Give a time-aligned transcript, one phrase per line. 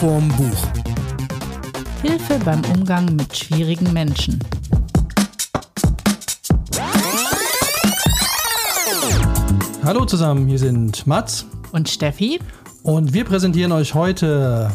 [0.00, 0.66] vorm Buch.
[2.00, 4.40] Hilfe beim Umgang mit schwierigen Menschen.
[9.84, 12.40] Hallo zusammen, hier sind Mats Und Steffi?
[12.82, 14.70] und wir präsentieren euch heute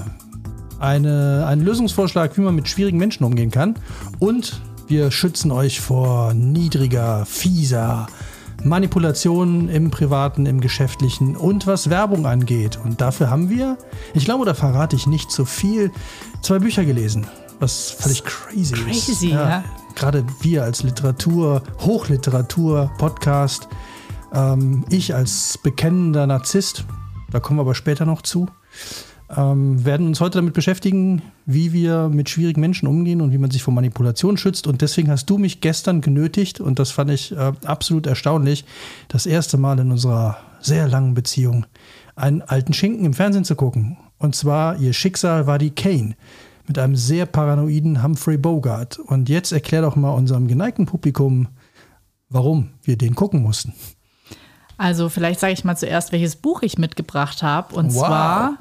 [0.78, 3.74] eine, einen Lösungsvorschlag, wie man mit schwierigen Menschen umgehen kann.
[4.20, 8.06] Und wir schützen euch vor niedriger, fieser
[8.66, 12.80] Manipulation im privaten, im geschäftlichen und was Werbung angeht.
[12.84, 13.78] Und dafür haben wir,
[14.16, 15.92] ich glaube, da verrate ich nicht so viel,
[16.42, 17.28] zwei Bücher gelesen,
[17.60, 19.06] was völlig crazy, ist.
[19.06, 19.64] Crazy, ja.
[19.94, 23.70] Gerade wir als Literatur, Hochliteratur, Podcast,
[24.34, 26.86] ähm, ich als bekennender Narzisst,
[27.32, 28.48] da kommen wir aber später noch zu,
[29.36, 33.52] ähm, werden uns heute damit beschäftigen, wie wir mit schwierigen Menschen umgehen und wie man
[33.52, 34.68] sich vor Manipulation schützt.
[34.68, 38.66] Und deswegen hast du mich gestern genötigt, und das fand ich äh, absolut erstaunlich,
[39.08, 41.66] das erste Mal in unserer sehr langen Beziehung
[42.16, 43.98] einen alten Schinken im Fernsehen zu gucken.
[44.18, 46.16] Und zwar, ihr Schicksal war die Kane
[46.68, 48.98] mit einem sehr paranoiden Humphrey Bogart.
[49.00, 51.50] Und jetzt erklär doch mal unserem geneigten Publikum,
[52.30, 53.74] warum wir den gucken mussten.
[54.78, 57.76] Also vielleicht sage ich mal zuerst, welches Buch ich mitgebracht habe.
[57.76, 58.08] Und Wow.
[58.08, 58.58] zwar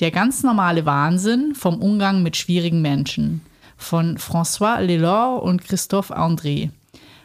[0.00, 3.40] Der ganz normale Wahnsinn vom Umgang mit schwierigen Menschen
[3.76, 6.70] von François Lelore und Christophe André.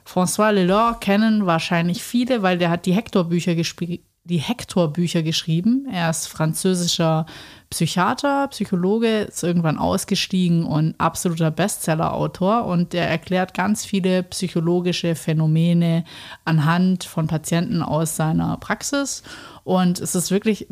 [0.07, 3.55] François Lelore kennen wahrscheinlich viele, weil der hat die Hector-Bücher
[4.25, 5.87] die Hector-Bücher geschrieben.
[5.91, 7.25] Er ist französischer
[7.69, 12.65] Psychiater, Psychologe, ist irgendwann ausgestiegen und absoluter Bestseller-Autor.
[12.65, 16.05] Und der erklärt ganz viele psychologische Phänomene
[16.45, 19.23] anhand von Patienten aus seiner Praxis.
[19.63, 20.67] Und es ist wirklich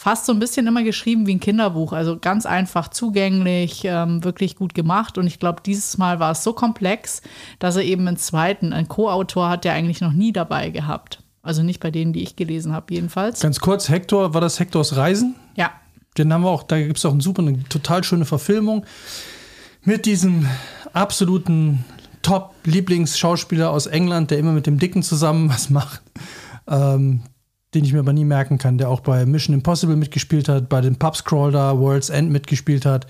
[0.00, 1.92] fast so ein bisschen immer geschrieben wie ein Kinderbuch.
[1.92, 5.18] Also ganz einfach zugänglich, ähm, wirklich gut gemacht.
[5.18, 7.20] Und ich glaube, dieses Mal war es so komplex,
[7.58, 11.22] dass er eben einen zweiten, einen Co-Autor hat, der eigentlich noch nie dabei gehabt.
[11.42, 13.40] Also nicht bei denen, die ich gelesen habe, jedenfalls.
[13.40, 15.34] Ganz kurz, Hector, war das Hectors Reisen?
[15.54, 15.70] Ja,
[16.16, 18.86] Den haben wir auch, da gibt es auch eine super, eine total schöne Verfilmung
[19.82, 20.46] mit diesem
[20.94, 21.84] absoluten
[22.22, 26.00] Top-Lieblingsschauspieler aus England, der immer mit dem Dicken zusammen was macht,
[26.68, 27.20] ähm,
[27.74, 30.80] den ich mir aber nie merken kann, der auch bei Mission Impossible mitgespielt hat, bei
[30.80, 33.06] dem Pub Scroller World's End mitgespielt hat,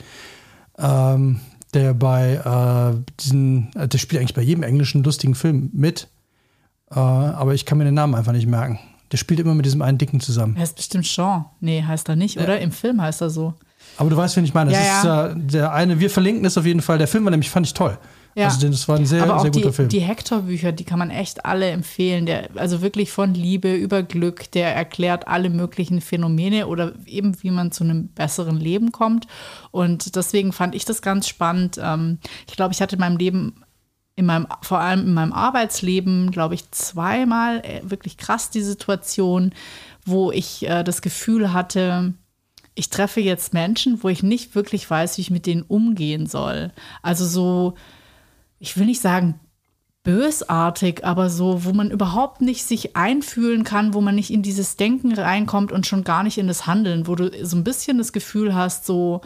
[0.79, 1.41] ähm,
[1.75, 6.09] der bei äh, diesen, äh, der spielt eigentlich bei jedem englischen lustigen Film mit,
[6.91, 8.79] äh, aber ich kann mir den Namen einfach nicht merken.
[9.13, 10.57] Der spielt immer mit diesem einen Dicken zusammen.
[10.57, 11.47] er ist bestimmt Sean.
[11.61, 12.61] Nee, heißt er nicht, oder?
[12.61, 13.55] Im Film heißt er so.
[13.97, 14.71] Aber du weißt, wen ich meine.
[14.71, 16.99] Das Ja, ist äh, der eine, wir verlinken es auf jeden Fall.
[16.99, 17.99] Der Film war nämlich, fand ich toll.
[18.35, 18.47] Ja.
[18.47, 19.89] Also das war ein sehr, Aber auch sehr die, guter Film.
[19.89, 22.27] die Hector-Bücher, die kann man echt alle empfehlen.
[22.27, 27.51] Der, also wirklich von Liebe über Glück, der erklärt alle möglichen Phänomene oder eben, wie
[27.51, 29.27] man zu einem besseren Leben kommt.
[29.73, 31.81] Und deswegen fand ich das ganz spannend.
[31.83, 32.19] Ähm,
[32.49, 33.65] ich glaube, ich hatte in meinem Leben,
[34.15, 39.53] in meinem, vor allem in meinem Arbeitsleben, glaube ich, zweimal äh, wirklich krass die Situation,
[40.05, 42.15] wo ich äh, das Gefühl hatte,
[42.75, 46.73] ich treffe jetzt Menschen, wo ich nicht wirklich weiß, wie ich mit denen umgehen soll.
[47.03, 47.75] Also so,
[48.61, 49.41] ich will nicht sagen
[50.03, 54.77] bösartig, aber so, wo man überhaupt nicht sich einfühlen kann, wo man nicht in dieses
[54.77, 58.13] Denken reinkommt und schon gar nicht in das Handeln, wo du so ein bisschen das
[58.13, 59.21] Gefühl hast, so,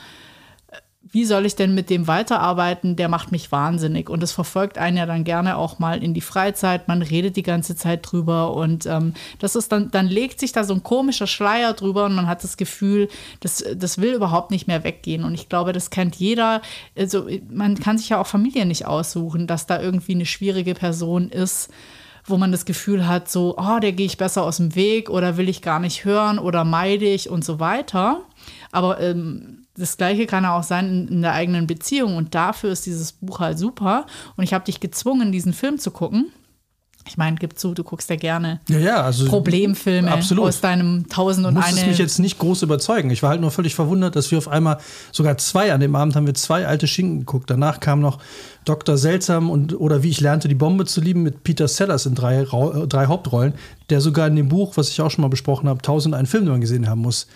[1.11, 2.97] wie soll ich denn mit dem weiterarbeiten?
[2.97, 4.09] Der macht mich wahnsinnig.
[4.09, 6.89] Und das verfolgt einen ja dann gerne auch mal in die Freizeit.
[6.89, 10.65] Man redet die ganze Zeit drüber und ähm, das ist dann, dann legt sich da
[10.65, 13.09] so ein komischer Schleier drüber und man hat das Gefühl,
[13.41, 15.25] das, das will überhaupt nicht mehr weggehen.
[15.25, 16.63] Und ich glaube, das kennt jeder.
[16.97, 21.29] Also man kann sich ja auch Familie nicht aussuchen, dass da irgendwie eine schwierige Person
[21.29, 21.71] ist
[22.27, 25.37] wo man das Gefühl hat, so, oh, der gehe ich besser aus dem Weg oder
[25.37, 28.23] will ich gar nicht hören oder meide ich und so weiter.
[28.75, 32.87] Aber ähm, das Gleiche kann auch sein in, in der eigenen Beziehung und dafür ist
[32.87, 34.07] dieses Buch halt super.
[34.37, 36.33] Und ich habe dich gezwungen, diesen Film zu gucken.
[37.07, 40.47] Ich meine, gib zu, du guckst ja gerne ja, ja, also Problemfilme Absolut.
[40.47, 41.87] aus deinem Tausend und muss eine.
[41.87, 43.11] mich jetzt nicht groß überzeugen.
[43.11, 44.79] Ich war halt nur völlig verwundert, dass wir auf einmal
[45.13, 47.51] sogar zwei an dem Abend haben wir zwei alte Schinken geguckt.
[47.51, 48.21] Danach kam noch
[48.65, 48.97] Dr.
[48.97, 52.41] Seltsam und oder wie ich lernte die Bombe zu lieben mit Peter Sellers in drei,
[52.41, 53.53] äh, drei Hauptrollen,
[53.91, 56.53] der sogar in dem Buch, was ich auch schon mal besprochen habe, 1001 Film, den
[56.53, 57.27] man gesehen haben muss,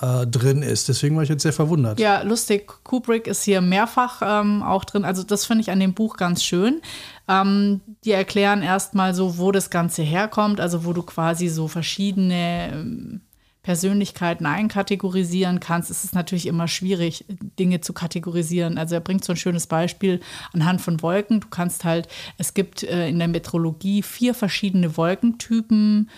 [0.00, 0.88] äh, drin ist.
[0.88, 1.98] Deswegen war ich jetzt sehr verwundert.
[1.98, 2.66] Ja, lustig.
[2.84, 5.04] Kubrick ist hier mehrfach ähm, auch drin.
[5.04, 6.80] Also das finde ich an dem Buch ganz schön.
[7.28, 12.72] Ähm, die erklären erstmal so, wo das Ganze herkommt, also wo du quasi so verschiedene
[12.72, 13.20] ähm,
[13.66, 17.24] Persönlichkeiten einkategorisieren kannst, ist es natürlich immer schwierig,
[17.58, 18.78] Dinge zu kategorisieren.
[18.78, 20.20] Also er bringt so ein schönes Beispiel
[20.52, 21.40] anhand von Wolken.
[21.40, 22.06] Du kannst halt,
[22.38, 26.08] es gibt äh, in der Metrologie vier verschiedene Wolkentypen.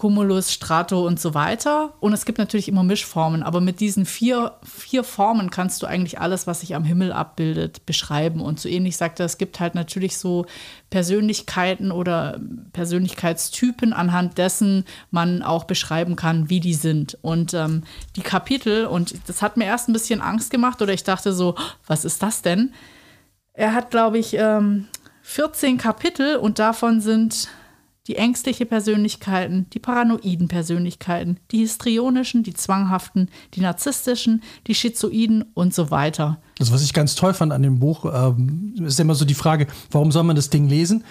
[0.00, 1.92] Cumulus, Strato und so weiter.
[2.00, 6.18] Und es gibt natürlich immer Mischformen, aber mit diesen vier, vier Formen kannst du eigentlich
[6.18, 8.40] alles, was sich am Himmel abbildet, beschreiben.
[8.40, 10.46] Und so ähnlich sagt er, es gibt halt natürlich so
[10.88, 12.40] Persönlichkeiten oder
[12.72, 17.18] Persönlichkeitstypen, anhand dessen man auch beschreiben kann, wie die sind.
[17.20, 17.82] Und ähm,
[18.16, 21.56] die Kapitel, und das hat mir erst ein bisschen Angst gemacht, oder ich dachte so,
[21.86, 22.72] was ist das denn?
[23.52, 24.86] Er hat, glaube ich, ähm,
[25.24, 27.50] 14 Kapitel und davon sind
[28.10, 35.72] die ängstliche Persönlichkeiten, die paranoiden Persönlichkeiten, die histrionischen, die zwanghaften, die narzisstischen, die schizoiden und
[35.72, 36.40] so weiter.
[36.58, 39.68] Also was ich ganz toll fand an dem Buch, ähm, ist immer so die Frage,
[39.92, 41.04] warum soll man das Ding lesen?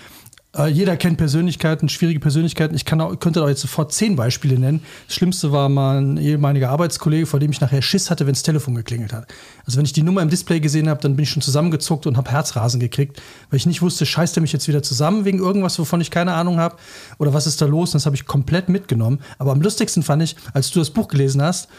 [0.57, 2.75] Äh, jeder kennt Persönlichkeiten, schwierige Persönlichkeiten.
[2.75, 4.81] Ich kann auch, könnte auch jetzt sofort zehn Beispiele nennen.
[5.05, 8.41] Das Schlimmste war mal ein ehemaliger Arbeitskollege, vor dem ich nachher Schiss hatte, wenn das
[8.41, 9.27] Telefon geklingelt hat.
[9.65, 12.17] Also wenn ich die Nummer im Display gesehen habe, dann bin ich schon zusammengezuckt und
[12.17, 15.77] habe Herzrasen gekriegt, weil ich nicht wusste, scheißt er mich jetzt wieder zusammen wegen irgendwas,
[15.77, 16.77] wovon ich keine Ahnung habe?
[17.19, 17.89] Oder was ist da los?
[17.89, 19.19] Und das habe ich komplett mitgenommen.
[19.37, 21.69] Aber am lustigsten fand ich, als du das Buch gelesen hast,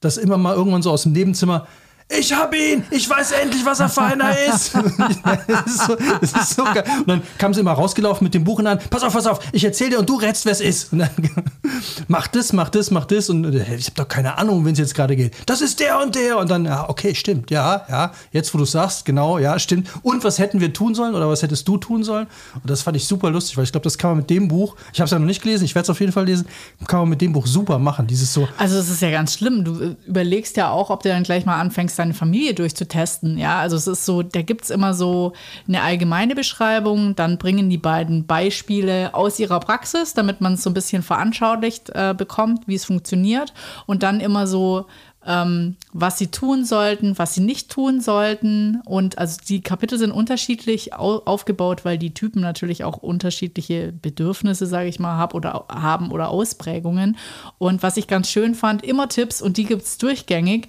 [0.00, 1.66] dass immer mal irgendwann so aus dem Nebenzimmer
[2.10, 4.74] ich hab ihn, ich weiß endlich, was er für einer ist.
[4.74, 6.84] das, ist so, das ist so geil.
[7.00, 8.90] Und dann kam sie immer rausgelaufen mit dem Buch in der Hand.
[8.90, 10.92] Pass auf, pass auf, ich erzähl dir und du rätst, wer es ist.
[10.92, 11.10] Und dann,
[12.08, 13.28] mach das, mach das, mach das.
[13.28, 15.34] Und äh, ich habe doch keine Ahnung, wenn es jetzt gerade geht.
[15.44, 16.38] Das ist der und der.
[16.38, 18.12] Und dann, ja, okay, stimmt, ja, ja.
[18.32, 19.88] Jetzt, wo du sagst, genau, ja, stimmt.
[20.02, 22.26] Und was hätten wir tun sollen oder was hättest du tun sollen?
[22.54, 24.76] Und das fand ich super lustig, weil ich glaube, das kann man mit dem Buch,
[24.94, 26.46] ich habe es ja noch nicht gelesen, ich werde es auf jeden Fall lesen,
[26.86, 28.06] kann man mit dem Buch super machen.
[28.06, 28.48] Dieses so.
[28.56, 29.64] Also, es ist ja ganz schlimm.
[29.64, 33.38] Du äh, überlegst ja auch, ob du dann gleich mal anfängst, deine Familie durchzutesten.
[33.38, 35.32] Ja, also es ist so, da gibt es immer so
[35.66, 40.70] eine allgemeine Beschreibung, dann bringen die beiden Beispiele aus ihrer Praxis, damit man es so
[40.70, 43.52] ein bisschen veranschaulicht äh, bekommt, wie es funktioniert.
[43.86, 44.86] Und dann immer so
[45.28, 48.80] ähm, was sie tun sollten, was sie nicht tun sollten.
[48.86, 54.66] Und also die Kapitel sind unterschiedlich au aufgebaut, weil die Typen natürlich auch unterschiedliche Bedürfnisse,
[54.66, 57.18] sage ich mal, hab oder, haben oder Ausprägungen.
[57.58, 60.68] Und was ich ganz schön fand, immer Tipps und die gibt es durchgängig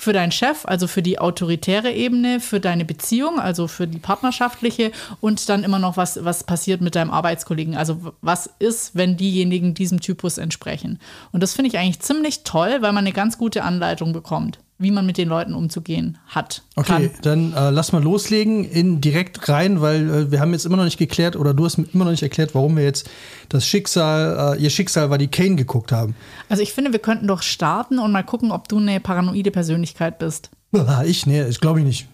[0.00, 4.92] für deinen Chef, also für die autoritäre Ebene, für deine Beziehung, also für die partnerschaftliche
[5.20, 7.76] und dann immer noch, was, was passiert mit deinem Arbeitskollegen.
[7.76, 10.98] Also was ist, wenn diejenigen diesem Typus entsprechen.
[11.32, 14.90] Und das finde ich eigentlich ziemlich toll, weil man eine ganz gute Anleitung bekommt wie
[14.90, 16.62] man mit den Leuten umzugehen hat.
[16.74, 17.10] Okay, kann.
[17.22, 20.84] dann äh, lass mal loslegen, in direkt rein, weil äh, wir haben jetzt immer noch
[20.84, 23.08] nicht geklärt oder du hast immer noch nicht erklärt, warum wir jetzt
[23.50, 26.16] das Schicksal, äh, ihr Schicksal war die Kane geguckt haben.
[26.48, 30.18] Also ich finde, wir könnten doch starten und mal gucken, ob du eine paranoide Persönlichkeit
[30.18, 30.50] bist.
[31.04, 32.08] Ich, nee, ich glaube ich nicht.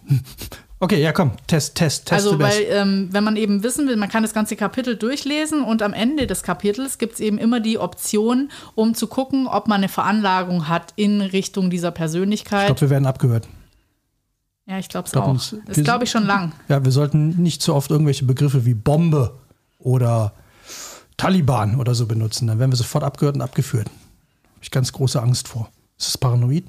[0.79, 2.27] Okay, ja, komm, Test, Test, Test.
[2.27, 5.81] Also, weil, ähm, wenn man eben wissen will, man kann das ganze Kapitel durchlesen und
[5.81, 9.77] am Ende des Kapitels gibt es eben immer die Option, um zu gucken, ob man
[9.77, 12.61] eine Veranlagung hat in Richtung dieser Persönlichkeit.
[12.61, 13.47] Ich glaube, wir werden abgehört.
[14.67, 15.27] Ja, ich glaube es auch.
[15.27, 16.51] Uns, das glaube ich schon lang.
[16.67, 19.33] Ja, wir sollten nicht so oft irgendwelche Begriffe wie Bombe
[19.79, 20.33] oder
[21.15, 22.47] Taliban oder so benutzen.
[22.47, 23.87] Dann werden wir sofort abgehört und abgeführt.
[23.87, 25.69] Habe ich ganz große Angst vor.
[25.97, 26.65] Ist das paranoid?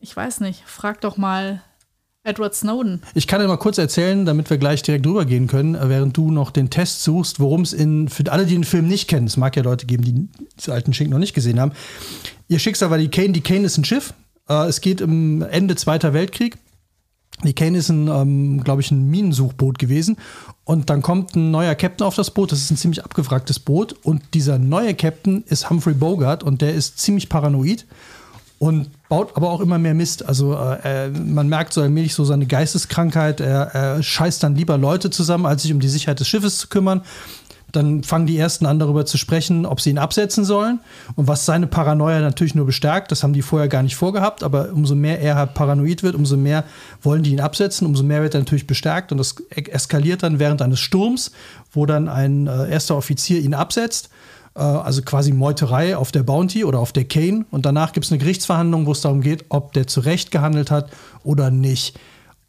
[0.00, 0.64] Ich weiß nicht.
[0.66, 1.62] Frag doch mal
[2.24, 3.02] Edward Snowden.
[3.14, 6.16] Ich kann dir mal kurz erzählen, damit wir gleich direkt drüber gehen können, äh, während
[6.16, 9.26] du noch den Test suchst, worum es in, für alle, die den Film nicht kennen,
[9.26, 10.28] es mag ja Leute geben, die
[10.58, 11.72] diesen alten Schinken noch nicht gesehen haben.
[12.48, 13.32] Ihr Schicksal war die Kane.
[13.32, 14.14] Die Kane ist ein Schiff.
[14.48, 16.56] Äh, es geht im Ende Zweiter Weltkrieg.
[17.42, 20.16] Die Kane ist ein, ähm, glaube ich, ein Minensuchboot gewesen.
[20.64, 22.52] Und dann kommt ein neuer Captain auf das Boot.
[22.52, 23.96] Das ist ein ziemlich abgewracktes Boot.
[24.02, 27.84] Und dieser neue Captain ist Humphrey Bogart und der ist ziemlich paranoid
[28.58, 30.26] und baut aber auch immer mehr Mist.
[30.26, 33.40] Also äh, man merkt so allmählich so seine Geisteskrankheit.
[33.40, 36.66] Er, er scheißt dann lieber Leute zusammen, als sich um die Sicherheit des Schiffes zu
[36.66, 37.02] kümmern.
[37.70, 40.80] Dann fangen die ersten an darüber zu sprechen, ob sie ihn absetzen sollen.
[41.14, 44.72] Und was seine Paranoia natürlich nur bestärkt, das haben die vorher gar nicht vorgehabt, aber
[44.72, 46.64] umso mehr er halt paranoid wird, umso mehr
[47.02, 49.12] wollen die ihn absetzen, umso mehr wird er natürlich bestärkt.
[49.12, 51.30] Und das eskaliert dann während eines Sturms,
[51.72, 54.13] wo dann ein äh, erster Offizier ihn absetzt äh,
[54.60, 57.44] also quasi Meuterei auf der Bounty oder auf der Kane.
[57.50, 60.70] Und danach gibt es eine Gerichtsverhandlung, wo es darum geht, ob der zu Recht gehandelt
[60.70, 60.90] hat
[61.24, 61.98] oder nicht.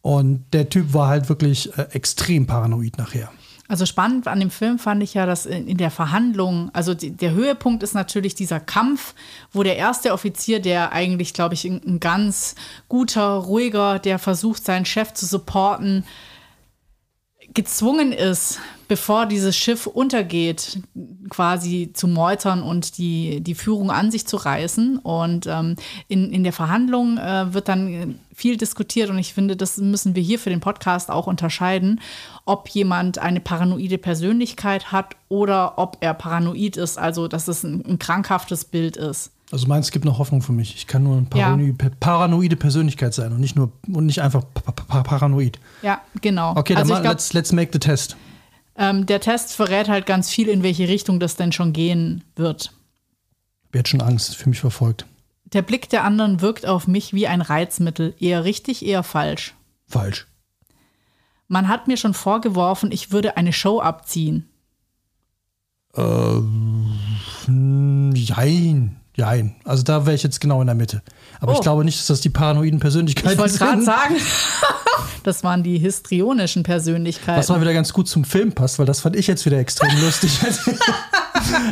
[0.02, 3.32] Und der Typ war halt wirklich äh, extrem paranoid nachher.
[3.68, 7.32] Also spannend an dem Film fand ich ja, dass in, der Verhandlung, also die, der
[7.32, 9.16] Höhepunkt ist natürlich dieser Kampf,
[9.52, 12.54] wo der erste Offizier, der eigentlich, glaube ich, ein, ein ganz
[12.88, 16.04] guter, ruhiger, der versucht, seinen Chef zu supporten,
[17.56, 20.80] gezwungen ist, bevor dieses Schiff untergeht,
[21.30, 24.98] quasi zu meutern und die, die Führung an sich zu reißen.
[25.00, 25.76] Und ähm,
[26.08, 30.22] in, in der Verhandlung äh, wird dann viel diskutiert und ich finde, das müssen wir
[30.22, 32.02] hier für den Podcast auch unterscheiden,
[32.44, 37.86] ob jemand eine paranoide Persönlichkeit hat oder ob er paranoid ist, also dass es ein,
[37.86, 39.32] ein krankhaftes Bild ist.
[39.52, 40.76] Also meinst, es gibt noch Hoffnung für mich.
[40.76, 41.90] Ich kann nur eine paranoide, ja.
[42.00, 44.44] paranoide Persönlichkeit sein und nicht nur und nicht einfach
[45.04, 45.60] paranoid.
[45.82, 46.56] Ja, genau.
[46.56, 48.18] Okay, dann also mal, glaub, let's, let's make the test.
[48.78, 52.74] Ähm, der Test verrät halt ganz viel, in welche Richtung das denn schon gehen wird.
[53.72, 55.06] Wer hat schon Angst, für mich verfolgt?
[55.46, 58.16] Der Blick der anderen wirkt auf mich wie ein Reizmittel.
[58.20, 59.54] Eher richtig, eher falsch.
[59.88, 60.28] Falsch.
[61.48, 64.50] Man hat mir schon vorgeworfen, ich würde eine Show abziehen.
[65.96, 67.00] Ähm,
[68.14, 69.56] jein, jein.
[69.64, 71.02] Also da wäre ich jetzt genau in der Mitte.
[71.40, 71.56] Aber Oh.
[71.56, 73.86] ich glaube nicht, dass das die paranoiden Persönlichkeiten Ich wollte gerade sind.
[73.86, 74.16] sagen,
[75.24, 77.40] das waren die histrionischen Persönlichkeiten.
[77.40, 79.90] Was mal wieder ganz gut zum Film passt, weil das fand ich jetzt wieder extrem
[80.02, 80.40] lustig.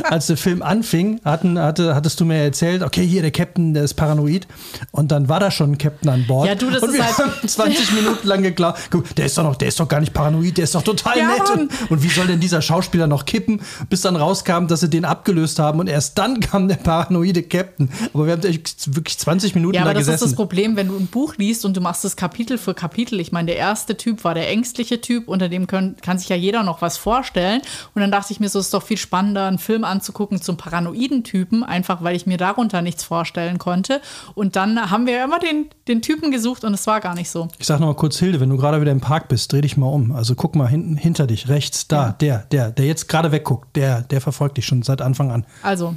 [0.04, 3.84] Als der Film anfing, hatten, hatte, hattest du mir erzählt, okay, hier der Captain, der
[3.84, 4.46] ist paranoid.
[4.90, 6.46] Und dann war da schon ein Captain an Bord.
[6.48, 9.38] Ja, du, das und ist wir halt- haben 20 Minuten lang geglaubt, guck, der ist
[9.38, 11.50] doch noch, der ist doch gar nicht paranoid, der ist doch total Ja, nett.
[11.54, 15.04] Und, und wie soll denn dieser Schauspieler noch kippen, bis dann rauskam, dass sie den
[15.04, 17.88] abgelöst haben und erst dann kam der paranoide Captain.
[18.12, 20.24] Aber wir haben wirklich 20 Minuten Ja, da aber das ist gesessen.
[20.30, 23.20] das Problem, wenn du ein Buch liest und du machst es Kapitel für Kapitel.
[23.20, 26.36] Ich meine, der erste Typ war der ängstliche Typ, unter dem können, kann sich ja
[26.36, 27.60] jeder noch was vorstellen.
[27.94, 31.24] Und dann dachte ich mir, so ist doch viel spannender, einen Film anzugucken zum paranoiden
[31.24, 34.00] Typen, einfach weil ich mir darunter nichts vorstellen konnte.
[34.34, 37.48] Und dann haben wir immer den, den Typen gesucht und es war gar nicht so.
[37.58, 39.76] Ich sag noch mal kurz, Hilde, wenn du gerade wieder im Park bist, dreh dich
[39.76, 40.12] mal um.
[40.12, 44.02] Also guck mal hinten, hinter dich, rechts, da, der, der, der jetzt gerade wegguckt, der,
[44.02, 45.46] der verfolgt dich schon seit Anfang an.
[45.62, 45.96] Also,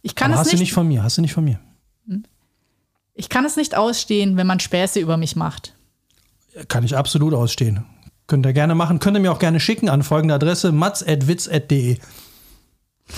[0.00, 1.58] ich kann, Aber es hast du nicht, nicht von mir, hast du nicht von mir.
[3.14, 5.74] ich kann es nicht ausstehen, wenn man Späße über mich macht.
[6.68, 7.84] Kann ich absolut ausstehen.
[8.26, 9.00] Könnt ihr gerne machen.
[9.00, 11.98] Könnt ihr mir auch gerne schicken an folgende Adresse: matz.witz.de.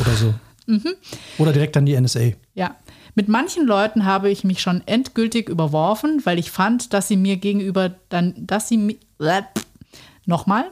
[0.00, 0.34] Oder so.
[0.66, 0.94] Mhm.
[1.38, 2.32] Oder direkt an die NSA.
[2.54, 2.76] Ja.
[3.14, 7.36] Mit manchen Leuten habe ich mich schon endgültig überworfen, weil ich fand, dass sie mir
[7.38, 9.42] gegenüber dann, dass sie mi- Äh,
[10.26, 10.70] nochmal.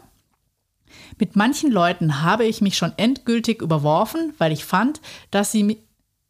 [1.18, 5.78] Mit manchen Leuten habe ich mich schon endgültig überworfen, weil ich fand, dass sie,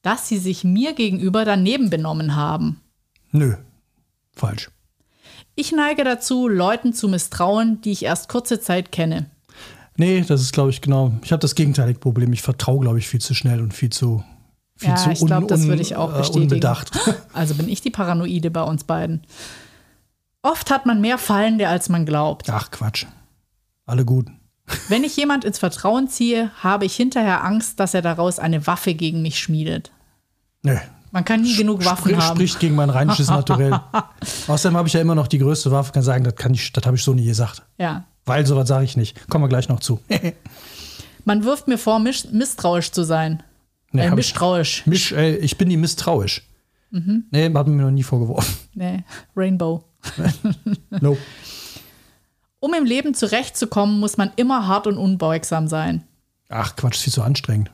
[0.02, 2.80] dass sie sich mir gegenüber daneben benommen haben.
[3.32, 3.54] Nö.
[4.36, 4.70] Falsch.
[5.56, 9.30] Ich neige dazu, Leuten zu misstrauen, die ich erst kurze Zeit kenne.
[9.96, 11.12] Nee, das ist, glaube ich, genau.
[11.22, 12.32] Ich habe das gegenteilige Problem.
[12.32, 14.24] Ich vertraue, glaube ich, viel zu schnell und viel zu,
[14.76, 16.44] viel Ja, zu ich glaube, das würde ich auch äh, bestätigen.
[16.44, 16.90] unbedacht.
[17.32, 19.22] Also bin ich die Paranoide bei uns beiden.
[20.42, 22.50] Oft hat man mehr Fallende, als man glaubt.
[22.50, 23.06] Ach, Quatsch.
[23.86, 24.26] Alle gut.
[24.88, 28.94] Wenn ich jemand ins Vertrauen ziehe, habe ich hinterher Angst, dass er daraus eine Waffe
[28.94, 29.92] gegen mich schmiedet.
[30.62, 30.76] Nö.
[31.12, 32.36] Man kann nie genug Waffen Sprich, haben.
[32.36, 33.78] Spricht gegen mein rheinisches Naturell.
[34.48, 36.84] Außerdem habe ich ja immer noch die größte Waffe, kann sagen, das, kann ich, das
[36.84, 37.62] habe ich so nie gesagt.
[37.78, 38.04] Ja.
[38.26, 39.28] Weil sowas sage ich nicht.
[39.28, 40.00] Kommen wir gleich noch zu.
[41.24, 43.42] Man wirft mir vor, misstrauisch zu sein.
[43.92, 44.86] Nee, äh, hab ich- misstrauisch.
[44.86, 46.42] Misch, ey, ich bin die misstrauisch.
[46.90, 47.24] Mhm.
[47.30, 48.54] Nee, hat mir noch nie vorgeworfen.
[48.74, 49.04] Nee,
[49.36, 49.84] Rainbow.
[50.90, 51.18] Nope.
[52.60, 56.04] Um im Leben zurechtzukommen, muss man immer hart und unbeugsam sein.
[56.48, 57.70] Ach, Quatsch, ist viel zu anstrengend.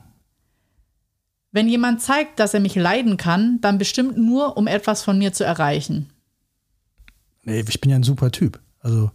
[1.51, 5.33] Wenn jemand zeigt, dass er mich leiden kann, dann bestimmt nur, um etwas von mir
[5.33, 6.09] zu erreichen.
[7.43, 8.59] Nee, ich bin ja ein super Typ.
[8.79, 9.11] Also,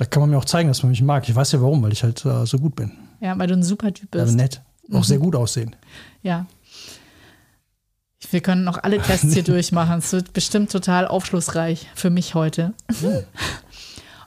[0.00, 1.28] da kann man mir auch zeigen, dass man mich mag.
[1.28, 2.90] Ich weiß ja warum, weil ich halt äh, so gut bin.
[3.20, 4.36] Ja, weil du ein super Typ Also bist.
[4.38, 4.62] nett.
[4.94, 5.76] Auch sehr gut aussehen.
[6.22, 6.46] Ja.
[8.30, 9.98] Wir können noch alle Tests hier durchmachen.
[9.98, 12.72] Es wird bestimmt total aufschlussreich für mich heute.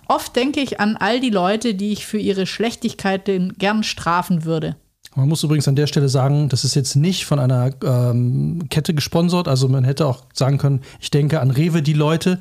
[0.07, 4.75] Oft denke ich an all die Leute, die ich für ihre Schlechtigkeiten gern strafen würde.
[5.15, 8.93] Man muss übrigens an der Stelle sagen, das ist jetzt nicht von einer ähm, Kette
[8.93, 9.47] gesponsert.
[9.47, 12.39] Also man hätte auch sagen können, ich denke an Rewe die Leute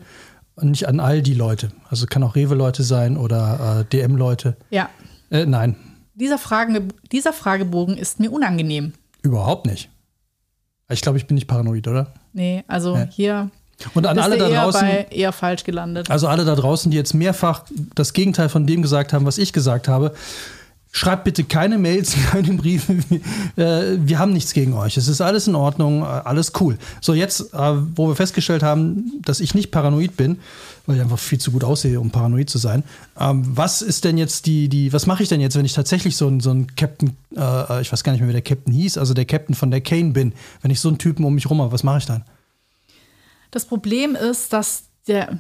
[0.61, 1.71] nicht an all die Leute.
[1.89, 4.57] Also kann auch Rewe-Leute sein oder äh, DM-Leute.
[4.71, 4.89] Ja.
[5.31, 5.77] Äh, nein,
[6.15, 8.93] Dieser, Frage, dieser Fragebogen ist mir unangenehm.
[9.23, 9.89] überhaupt nicht.
[10.91, 12.13] Ich glaube, ich bin nicht paranoid, oder?
[12.35, 13.07] Nee, also Ja.
[13.11, 13.51] hier
[13.95, 16.11] Und an alle da eher, draußen, eher falsch gelandet.
[16.11, 19.53] also alle da draußen, die jetzt mehrfach das Gegenteil von dem gesagt haben, was ich
[19.55, 20.13] gesagt habe,
[20.93, 22.99] schreibt bitte keine Mails, keine Briefe.
[23.57, 24.97] Äh, wir haben nichts gegen euch.
[24.97, 26.79] Es ist alles in Ordnung, äh, alles cool.
[27.01, 30.39] So, jetzt, äh, wo wir festgestellt haben, dass ich nicht paranoid bin,
[30.87, 32.85] weil ich einfach viel zu gut aussehe, um paranoid zu sein.
[33.19, 36.17] Ähm, was ist denn jetzt die, die, was mache ich denn jetzt, wenn ich tatsächlich
[36.17, 37.17] so ein, so ein Captain,
[37.81, 40.11] ich weiß gar nicht mehr, wie der Captain hieß, also der Captain von der Kane
[40.11, 42.25] bin, wenn ich so einen Typen um mich rum habe, was mache ich dann?
[43.51, 45.39] Das Problem ist, dass der,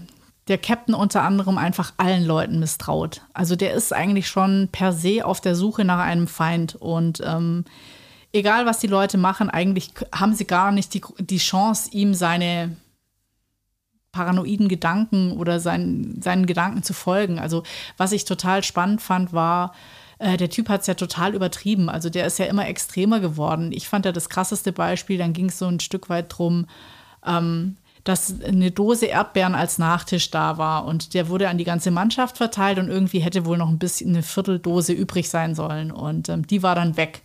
[0.48, 3.22] der Captain unter anderem einfach allen Leuten misstraut.
[3.32, 6.74] Also der ist eigentlich schon per se auf der Suche nach einem Feind.
[6.74, 7.64] Und ähm,
[8.32, 12.76] egal, was die Leute machen, eigentlich haben sie gar nicht die, die Chance, ihm seine
[14.10, 17.38] paranoiden Gedanken oder seinen, seinen Gedanken zu folgen.
[17.38, 17.62] Also
[17.96, 19.72] was ich total spannend fand, war,
[20.18, 21.88] äh, der Typ hat es ja total übertrieben.
[21.88, 23.72] Also der ist ja immer extremer geworden.
[23.72, 26.66] Ich fand ja das krasseste Beispiel, dann ging es so ein Stück weit drum,
[27.26, 31.90] ähm, dass eine Dose Erdbeeren als Nachtisch da war und der wurde an die ganze
[31.90, 36.28] Mannschaft verteilt und irgendwie hätte wohl noch ein bisschen eine Vierteldose übrig sein sollen und
[36.28, 37.22] ähm, die war dann weg.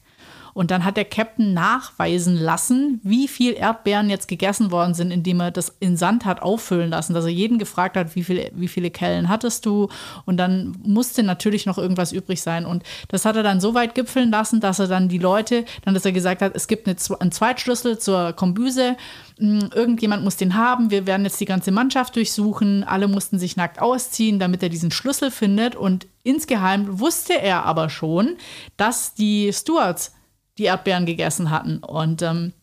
[0.58, 5.40] Und dann hat der Captain nachweisen lassen, wie viel Erdbeeren jetzt gegessen worden sind, indem
[5.40, 8.68] er das in Sand hat auffüllen lassen, dass er jeden gefragt hat, wie, viel, wie
[8.68, 9.88] viele Kellen hattest du?
[10.26, 12.66] Und dann musste natürlich noch irgendwas übrig sein.
[12.66, 15.94] Und das hat er dann so weit gipfeln lassen, dass er dann die Leute, dann
[15.94, 18.98] dass er gesagt hat, es gibt eine, einen Zweitschlüssel zur Kombüse,
[19.38, 23.58] hm, irgendjemand muss den haben, wir werden jetzt die ganze Mannschaft durchsuchen, alle mussten sich
[23.58, 25.76] nackt ausziehen, damit er diesen Schlüssel findet.
[25.76, 28.38] Und insgeheim wusste er aber schon,
[28.76, 30.17] dass die Stewards
[30.58, 31.80] die Erdbeeren gegessen hatten.
[31.80, 32.54] Und ähm,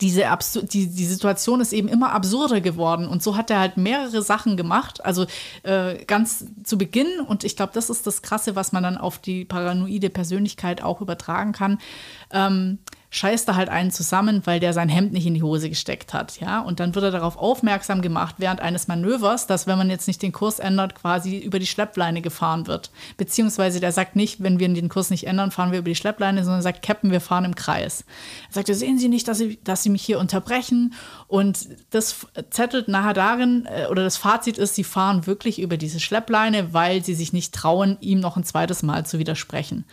[0.00, 0.24] diese
[0.72, 3.06] die, die Situation ist eben immer absurder geworden.
[3.06, 5.04] Und so hat er halt mehrere Sachen gemacht.
[5.04, 5.26] Also
[5.62, 9.18] äh, ganz zu Beginn, und ich glaube, das ist das Krasse, was man dann auf
[9.18, 11.78] die paranoide Persönlichkeit auch übertragen kann.
[12.30, 12.78] Ähm,
[13.16, 16.38] scheißt er halt einen zusammen, weil der sein Hemd nicht in die Hose gesteckt hat.
[16.40, 16.60] Ja?
[16.60, 20.22] Und dann wird er darauf aufmerksam gemacht während eines Manövers, dass wenn man jetzt nicht
[20.22, 22.90] den Kurs ändert, quasi über die Schleppleine gefahren wird.
[23.16, 26.44] Beziehungsweise der sagt nicht, wenn wir den Kurs nicht ändern, fahren wir über die Schleppleine,
[26.44, 28.04] sondern sagt, Captain, wir fahren im Kreis.
[28.50, 30.94] Er sagt, sehen Sie nicht, dass Sie, dass Sie mich hier unterbrechen?
[31.28, 36.00] Und das zettelt nachher darin, äh, oder das Fazit ist, sie fahren wirklich über diese
[36.00, 39.84] Schleppleine, weil sie sich nicht trauen, ihm noch ein zweites Mal zu widersprechen.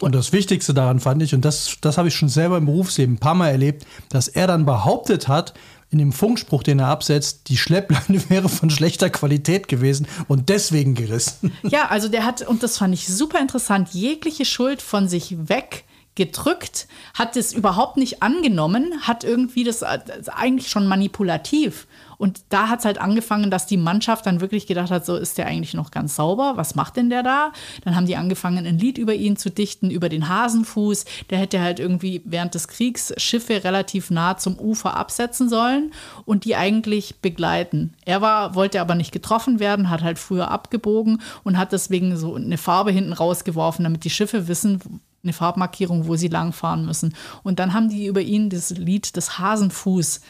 [0.00, 3.16] Und das Wichtigste daran fand ich, und das, das habe ich schon selber im Berufsleben
[3.16, 5.54] ein paar Mal erlebt, dass er dann behauptet hat,
[5.90, 10.94] in dem Funkspruch, den er absetzt, die Schleppleine wäre von schlechter Qualität gewesen und deswegen
[10.94, 11.52] gerissen.
[11.68, 15.84] Ja, also der hat, und das fand ich super interessant, jegliche Schuld von sich weg
[16.14, 21.86] gedrückt, hat es überhaupt nicht angenommen, hat irgendwie das eigentlich schon manipulativ.
[22.18, 25.38] Und da hat es halt angefangen, dass die Mannschaft dann wirklich gedacht hat, so ist
[25.38, 27.52] der eigentlich noch ganz sauber, was macht denn der da?
[27.84, 31.04] Dann haben die angefangen, ein Lied über ihn zu dichten, über den Hasenfuß.
[31.30, 35.92] Der hätte halt irgendwie während des Kriegs Schiffe relativ nah zum Ufer absetzen sollen
[36.24, 37.94] und die eigentlich begleiten.
[38.04, 42.34] Er war, wollte aber nicht getroffen werden, hat halt früher abgebogen und hat deswegen so
[42.34, 47.14] eine Farbe hinten rausgeworfen, damit die Schiffe wissen, eine Farbmarkierung, wo sie langfahren müssen.
[47.42, 50.20] Und dann haben die über ihn das Lied des Hasenfuß äh,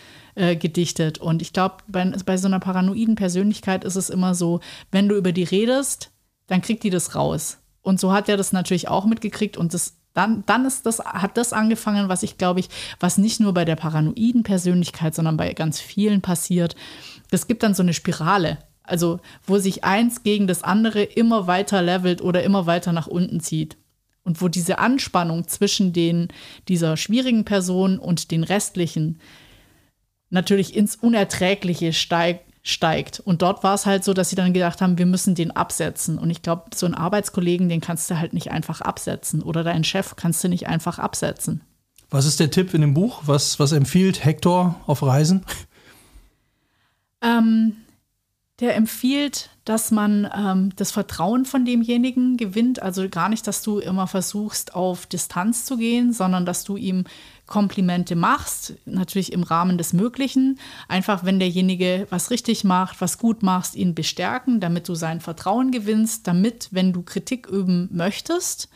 [0.56, 1.18] gedichtet.
[1.18, 5.16] Und ich glaube, bei, bei so einer paranoiden Persönlichkeit ist es immer so, wenn du
[5.16, 6.10] über die redest,
[6.46, 7.58] dann kriegt die das raus.
[7.82, 11.36] Und so hat er das natürlich auch mitgekriegt und das dann, dann ist das, hat
[11.36, 12.68] das angefangen, was ich glaube ich,
[12.98, 16.74] was nicht nur bei der paranoiden Persönlichkeit, sondern bei ganz vielen passiert.
[17.30, 21.82] Es gibt dann so eine Spirale, also wo sich eins gegen das andere immer weiter
[21.82, 23.76] levelt oder immer weiter nach unten zieht.
[24.24, 26.28] Und wo diese Anspannung zwischen den,
[26.66, 29.20] dieser schwierigen Person und den restlichen
[30.30, 33.20] natürlich ins Unerträgliche steigt, steigt.
[33.20, 36.18] Und dort war es halt so, dass sie dann gedacht haben, wir müssen den absetzen.
[36.18, 39.42] Und ich glaube, so einen Arbeitskollegen, den kannst du halt nicht einfach absetzen.
[39.42, 41.62] Oder deinen Chef kannst du nicht einfach absetzen.
[42.10, 43.22] Was ist der Tipp in dem Buch?
[43.26, 45.44] Was, was empfiehlt Hector auf Reisen?
[47.20, 47.76] Ähm,
[48.60, 52.82] der empfiehlt, dass man ähm, das Vertrauen von demjenigen gewinnt.
[52.82, 57.04] Also gar nicht, dass du immer versuchst, auf Distanz zu gehen, sondern dass du ihm
[57.48, 60.60] Komplimente machst, natürlich im Rahmen des Möglichen.
[60.86, 65.72] Einfach, wenn derjenige was richtig macht, was gut machst, ihn bestärken, damit du sein Vertrauen
[65.72, 68.68] gewinnst, damit, wenn du Kritik üben möchtest,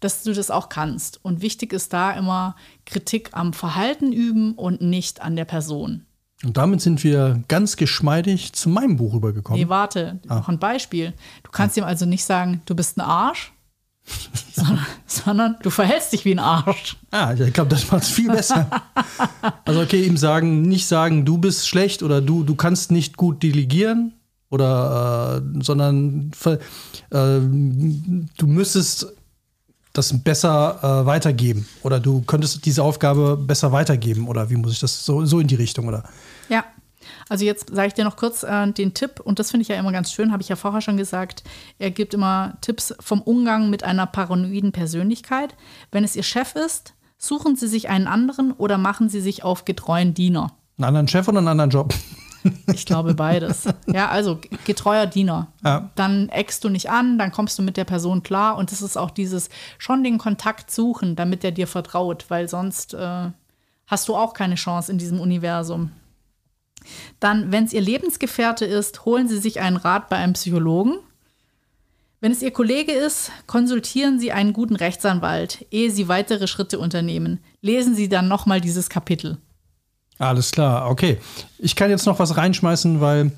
[0.00, 1.22] dass du das auch kannst.
[1.24, 2.56] Und wichtig ist da immer
[2.86, 6.06] Kritik am Verhalten üben und nicht an der Person.
[6.44, 9.60] Und damit sind wir ganz geschmeidig zu meinem Buch rübergekommen.
[9.60, 10.36] Nee, warte, ah.
[10.36, 11.12] noch ein Beispiel.
[11.44, 13.52] Du kannst ihm also nicht sagen, du bist ein Arsch,
[14.52, 16.96] sondern, sondern, du verhältst dich wie ein Arsch.
[17.10, 18.68] Ah, ich glaube, das macht es viel besser.
[19.64, 23.42] also okay, ihm sagen, nicht sagen, du bist schlecht oder du, du kannst nicht gut
[23.42, 24.14] delegieren
[24.50, 26.56] oder äh, sondern äh,
[27.10, 29.06] du müsstest
[29.92, 34.80] das besser äh, weitergeben oder du könntest diese Aufgabe besser weitergeben oder wie muss ich
[34.80, 36.04] das so, so in die Richtung oder?
[37.32, 39.76] Also jetzt sage ich dir noch kurz äh, den Tipp und das finde ich ja
[39.76, 41.42] immer ganz schön, habe ich ja vorher schon gesagt.
[41.78, 45.54] Er gibt immer Tipps vom Umgang mit einer paranoiden Persönlichkeit.
[45.90, 49.64] Wenn es Ihr Chef ist, suchen Sie sich einen anderen oder machen Sie sich auf
[49.64, 50.52] getreuen Diener.
[50.76, 51.94] Einen anderen Chef oder einen anderen Job?
[52.74, 53.68] Ich glaube beides.
[53.86, 55.46] Ja, also getreuer Diener.
[55.64, 55.90] Ja.
[55.94, 58.96] Dann eckst du nicht an, dann kommst du mit der Person klar und es ist
[58.96, 63.30] auch dieses schon den Kontakt suchen, damit er dir vertraut, weil sonst äh,
[63.86, 65.92] hast du auch keine Chance in diesem Universum.
[67.20, 70.98] Dann, wenn es ihr Lebensgefährte ist, holen Sie sich einen Rat bei einem Psychologen.
[72.20, 77.40] Wenn es Ihr Kollege ist, konsultieren Sie einen guten Rechtsanwalt, ehe Sie weitere Schritte unternehmen.
[77.60, 79.38] Lesen Sie dann nochmal dieses Kapitel.
[80.18, 81.18] Alles klar, okay.
[81.58, 83.32] Ich kann jetzt noch was reinschmeißen, weil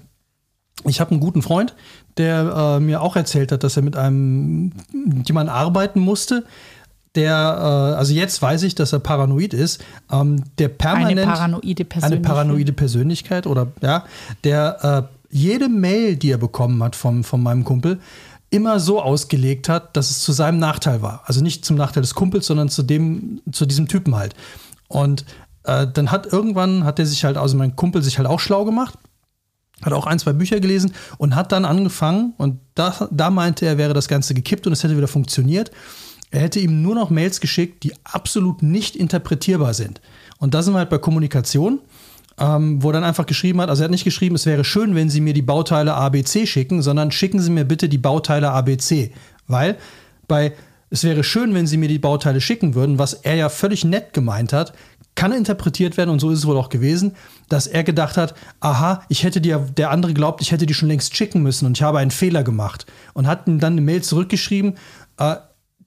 [0.85, 1.75] ich habe einen guten Freund,
[2.19, 4.73] der äh, mir auch erzählt hat, dass er mit einem
[5.25, 6.45] jemand arbeiten musste,
[7.15, 11.85] der, äh, also jetzt weiß ich, dass er paranoid ist, ähm, der permanent eine paranoide
[11.85, 14.05] Persönlichkeit, eine paranoide Persönlichkeit oder ja,
[14.43, 17.99] der äh, jede Mail, die er bekommen hat von, von meinem Kumpel,
[18.51, 21.23] immer so ausgelegt hat, dass es zu seinem Nachteil war.
[21.25, 24.35] Also nicht zum Nachteil des Kumpels, sondern zu dem, zu diesem Typen halt.
[24.87, 25.25] Und
[25.65, 28.65] äh, dann hat irgendwann, hat er sich halt, also mein Kumpel sich halt auch schlau
[28.65, 28.97] gemacht,
[29.83, 33.77] hat auch ein, zwei Bücher gelesen und hat dann angefangen, und da, da meinte er,
[33.77, 35.73] wäre das Ganze gekippt und es hätte wieder funktioniert.
[36.35, 40.01] Er hätte ihm nur noch Mails geschickt, die absolut nicht interpretierbar sind.
[40.39, 41.79] Und da sind wir halt bei Kommunikation,
[42.41, 44.97] ähm, wo er dann einfach geschrieben hat, also er hat nicht geschrieben, es wäre schön,
[44.97, 49.13] wenn Sie mir die Bauteile ABC schicken, sondern schicken Sie mir bitte die Bauteile ABC.
[49.47, 49.77] Weil
[50.27, 50.55] bei
[50.91, 54.13] es wäre schön, wenn Sie mir die Bauteile schicken würden, was er ja völlig nett
[54.13, 54.73] gemeint hat,
[55.15, 57.13] kann interpretiert werden, und so ist es wohl auch gewesen,
[57.49, 60.89] dass er gedacht hat, aha, ich hätte dir, der andere glaubt, ich hätte die schon
[60.89, 62.87] längst schicken müssen und ich habe einen Fehler gemacht.
[63.13, 64.75] Und hat ihm dann eine Mail zurückgeschrieben,
[65.19, 65.37] äh,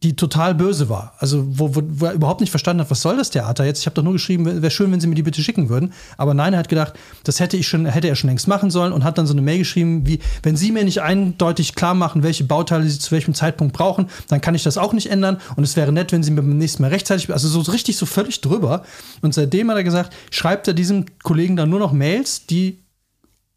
[0.03, 1.13] die total böse war.
[1.17, 3.79] Also, wo, wo, wo, er überhaupt nicht verstanden hat, was soll das Theater jetzt?
[3.79, 5.91] Ich habe doch nur geschrieben, wäre schön, wenn Sie mir die bitte schicken würden.
[6.17, 8.93] Aber nein, er hat gedacht, das hätte ich schon, hätte er schon längst machen sollen
[8.93, 12.21] und hat dann so eine Mail geschrieben, wie, wenn Sie mir nicht eindeutig klar machen,
[12.21, 15.37] welche Bauteile Sie zu welchem Zeitpunkt brauchen, dann kann ich das auch nicht ändern.
[15.55, 18.05] Und es wäre nett, wenn Sie mir beim nächsten Mal rechtzeitig, also so richtig so
[18.05, 18.83] völlig drüber.
[19.21, 22.77] Und seitdem hat er gesagt, schreibt er diesem Kollegen dann nur noch Mails, die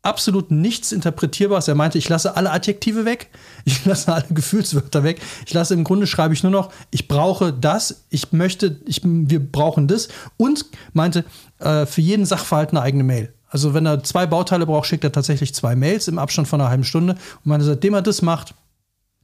[0.03, 1.69] absolut nichts Interpretierbares.
[1.69, 3.31] Er meinte, ich lasse alle Adjektive weg,
[3.65, 5.21] ich lasse alle Gefühlswörter weg.
[5.47, 9.41] Ich lasse im Grunde schreibe ich nur noch, ich brauche das, ich möchte, ich, wir
[9.41, 11.25] brauchen das und meinte,
[11.59, 13.33] äh, für jeden Sachverhalt eine eigene Mail.
[13.49, 16.71] Also wenn er zwei Bauteile braucht, schickt er tatsächlich zwei Mails im Abstand von einer
[16.71, 17.15] halben Stunde.
[17.15, 18.55] Und meinte, seitdem er das macht,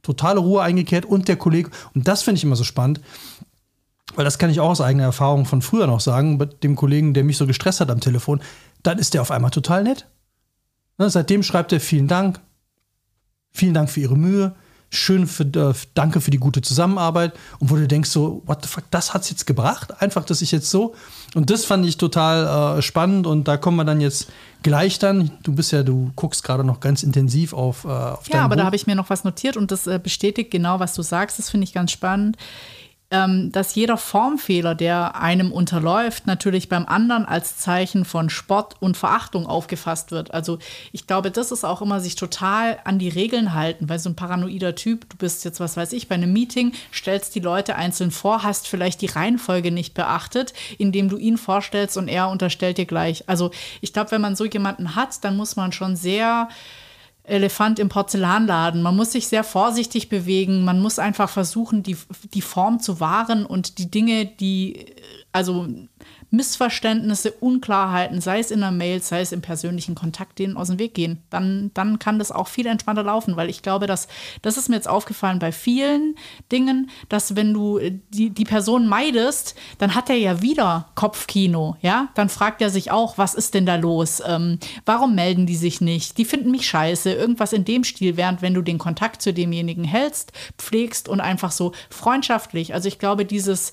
[0.03, 3.01] totale Ruhe eingekehrt und der Kollege, und das finde ich immer so spannend,
[4.15, 7.13] weil das kann ich auch aus eigener Erfahrung von früher noch sagen, mit dem Kollegen,
[7.13, 8.41] der mich so gestresst hat am Telefon,
[8.83, 10.07] dann ist der auf einmal total nett.
[10.97, 12.39] Ne, seitdem schreibt er vielen Dank,
[13.51, 14.55] vielen Dank für Ihre Mühe,
[14.89, 18.69] schön für, äh, danke für die gute Zusammenarbeit und wo du denkst so, what the
[18.69, 20.01] fuck, das hat's jetzt gebracht?
[20.01, 20.95] Einfach, dass ich jetzt so
[21.35, 24.29] und das fand ich total äh, spannend und da kommen wir dann jetzt
[24.63, 25.31] gleich dann.
[25.43, 28.61] Du bist ja, du guckst gerade noch ganz intensiv auf, äh, auf Ja, aber Buch.
[28.61, 31.37] da habe ich mir noch was notiert und das äh, bestätigt genau, was du sagst.
[31.37, 32.37] Das finde ich ganz spannend
[33.09, 38.97] ähm, dass jeder Formfehler, der einem unterläuft, natürlich beim anderen als Zeichen von Spott und
[38.97, 40.33] Verachtung aufgefasst wird.
[40.33, 40.59] Also
[40.91, 44.17] ich glaube, das ist auch immer sich total an die Regeln halten, weil so ein
[44.17, 48.11] paranoider Typ, du bist jetzt, was weiß ich, bei einem Meeting, stellst die Leute einzeln
[48.11, 52.85] vor, hast vielleicht die Reihenfolge nicht beachtet, indem du ihn vorstellst und er unterstellt dir
[52.85, 53.23] gleich.
[53.29, 56.49] Also ich glaube, wenn man so jemanden hat, dann muss man schon sehr
[57.27, 58.81] Elefant im Porzellanladen.
[58.81, 60.63] Man muss sich sehr vorsichtig bewegen.
[60.63, 61.97] Man muss einfach versuchen, die,
[62.33, 64.85] die Form zu wahren und die Dinge, die,
[65.33, 65.67] also
[66.29, 70.77] Missverständnisse, Unklarheiten, sei es in der Mail, sei es im persönlichen Kontakt, denen aus dem
[70.77, 71.21] Weg gehen.
[71.29, 74.07] Dann, dann kann das auch viel entspannter laufen, weil ich glaube, dass
[74.41, 76.15] das ist mir jetzt aufgefallen bei vielen
[76.51, 82.09] Dingen, dass wenn du die, die Person meidest, dann hat er ja wieder Kopfkino, ja?
[82.15, 84.21] Dann fragt er sich auch, was ist denn da los?
[84.25, 86.17] Ähm, warum melden die sich nicht?
[86.17, 89.85] Die finden mich scheiße, irgendwas in dem Stil, während wenn du den Kontakt zu demjenigen
[89.85, 92.73] hältst, pflegst und einfach so freundschaftlich.
[92.73, 93.71] Also ich glaube, dieses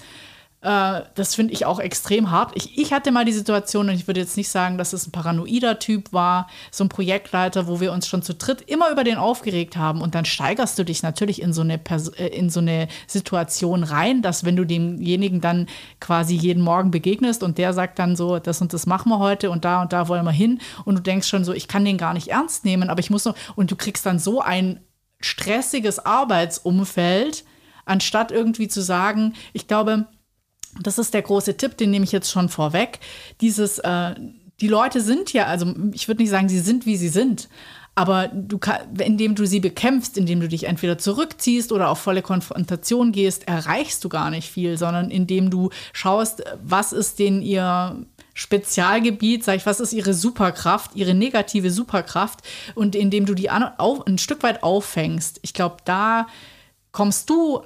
[0.65, 2.53] äh, das finde ich auch extrem hart.
[2.55, 5.13] Ich, ich hatte mal die Situation, und ich würde jetzt nicht sagen, dass es ein
[5.13, 9.19] paranoider Typ war, so ein Projektleiter, wo wir uns schon zu dritt immer über den
[9.19, 10.01] aufgeregt haben.
[10.01, 13.85] Und dann steigerst du dich natürlich in so eine, Pers äh, in so eine Situation
[13.85, 15.67] rein, dass wenn du demjenigen dann
[16.01, 19.51] quasi jeden Morgen begegnest und der sagt dann so, das und das machen wir heute
[19.51, 20.61] und da und da wollen wir hin.
[20.87, 23.27] Und du denkst schon so, ich kann den gar nicht ernst nehmen, aber ich muss
[23.27, 24.81] noch, und du kriegst dann so ein
[25.21, 27.45] stressiges Arbeitsumfeld,
[27.85, 30.07] anstatt irgendwie zu sagen, ich glaube,
[30.81, 33.01] das ist der große Tipp, den nehme ich jetzt schon vorweg.
[33.41, 34.15] Dieses, äh,
[34.61, 37.49] die Leute sind ja, also ich würde nicht sagen, sie sind, wie sie sind.
[37.97, 38.59] Aber du
[38.99, 44.03] indem du sie bekämpfst, indem du dich entweder zurückziehst oder auf volle Konfrontation gehst, erreichst
[44.03, 49.67] du gar nicht viel, sondern indem du schaust, was ist denn ihr Spezialgebiet, sag ich,
[49.67, 52.41] was ist ihre Superkraft, ihre negative Superkraft
[52.75, 55.39] und indem du die an, auf, ein Stück weit auffängst.
[55.43, 56.27] Ich glaube, da
[56.91, 57.63] kommst du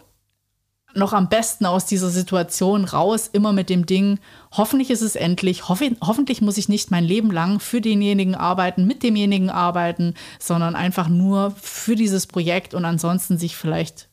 [0.98, 4.18] noch am besten aus dieser Situation raus, immer mit dem Ding,
[4.52, 8.86] hoffentlich ist es endlich, hoff hoffentlich muss ich nicht mein Leben lang für denjenigen arbeiten,
[8.86, 14.08] mit demjenigen arbeiten, sondern einfach nur für dieses Projekt und ansonsten sich vielleicht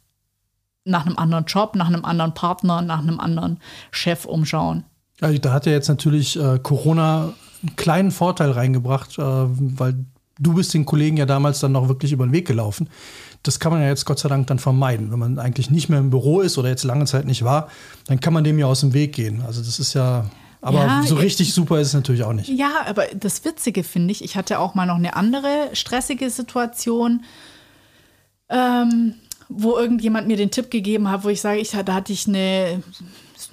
[0.85, 3.59] nach einem anderen Job, nach einem anderen Partner, nach einem anderen
[3.91, 4.83] Chef umschauen.
[5.19, 10.05] Ja, da hat ja jetzt natürlich äh, Corona einen kleinen Vorteil reingebracht, äh, weil
[10.39, 12.89] du bist den Kollegen ja damals dann noch wirklich über den Weg gelaufen
[13.47, 15.11] das kann man ja jetzt Gott sei Dank dann vermeiden.
[15.11, 17.69] Wenn man eigentlich nicht mehr im Büro ist oder jetzt lange Zeit nicht war,
[18.07, 19.43] dann kann man dem ja aus dem Weg gehen.
[19.45, 20.25] Also das ist ja,
[20.61, 22.49] aber ja, so richtig super ist es natürlich auch nicht.
[22.49, 27.23] Ja, aber das Witzige finde ich, ich hatte auch mal noch eine andere stressige Situation,
[28.49, 29.13] ähm,
[29.47, 32.81] wo irgendjemand mir den Tipp gegeben hat, wo ich sage, ich, da hatte ich eine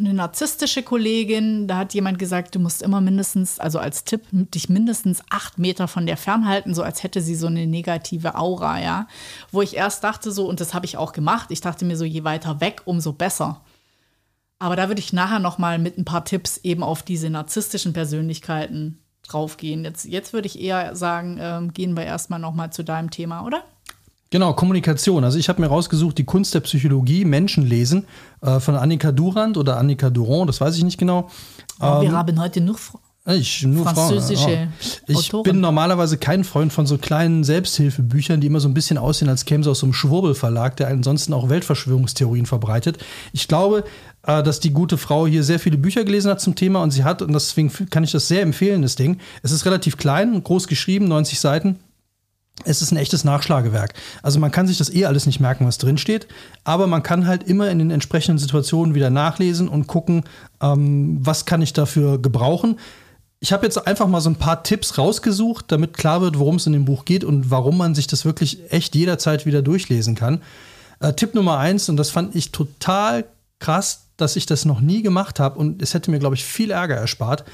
[0.05, 4.69] eine narzisstische Kollegin, da hat jemand gesagt, du musst immer mindestens, also als Tipp, dich
[4.69, 9.07] mindestens acht Meter von der fernhalten, so als hätte sie so eine negative Aura, ja.
[9.51, 12.05] Wo ich erst dachte so, und das habe ich auch gemacht, ich dachte mir so,
[12.05, 13.63] je weiter weg, umso besser.
[14.59, 17.93] Aber da würde ich nachher noch mal mit ein paar Tipps eben auf diese narzisstischen
[17.93, 19.85] Persönlichkeiten draufgehen.
[19.85, 23.45] Jetzt, jetzt würde ich eher sagen, ähm, gehen wir erstmal noch mal zu deinem Thema,
[23.45, 23.65] oder?
[24.33, 25.25] Genau, Kommunikation.
[25.25, 28.07] Also ich habe mir rausgesucht, die Kunst der Psychologie, Menschenlesen
[28.41, 31.29] äh, von Annika Durand oder Annika Durand, das weiß ich nicht genau.
[31.79, 32.77] Oh, wir ähm, haben heute nur
[33.27, 34.69] ich, nur französische Frauen, ja.
[35.07, 35.43] Ich Autoren.
[35.43, 39.45] bin normalerweise kein Freund von so kleinen Selbsthilfebüchern, die immer so ein bisschen aussehen, als
[39.45, 43.05] kämen sie aus so einem Schwurbelverlag, der ansonsten auch Weltverschwörungstheorien verbreitet.
[43.35, 43.85] Ich glaube,
[44.27, 47.05] äh, dass die gute Frau hier sehr viele Bücher gelesen hat zum Thema und sie
[47.05, 49.19] hat, und deswegen kann ich das sehr empfehlen, das Ding.
[49.43, 51.79] Es ist relativ klein, groß geschrieben, 90 Seiten
[52.65, 53.95] es ist ein echtes Nachschlagewerk.
[54.23, 56.27] Also man kann sich das eh alles nicht merken, was drin steht,
[56.65, 60.25] aber man kann halt immer in den entsprechenden Situationen wieder nachlesen und gucken,
[60.61, 62.79] ähm, was kann ich dafür gebrauchen.
[63.41, 66.67] Ich habe jetzt einfach mal so ein paar Tipps rausgesucht, damit klar wird, worum es
[66.67, 70.43] in dem Buch geht und warum man sich das wirklich echt jederzeit wieder durchlesen kann.
[71.01, 73.25] Äh, Tipp Nummer eins, und das fand ich total
[73.59, 76.71] krass, dass ich das noch nie gemacht habe und es hätte mir, glaube ich, viel
[76.71, 77.45] Ärger erspart.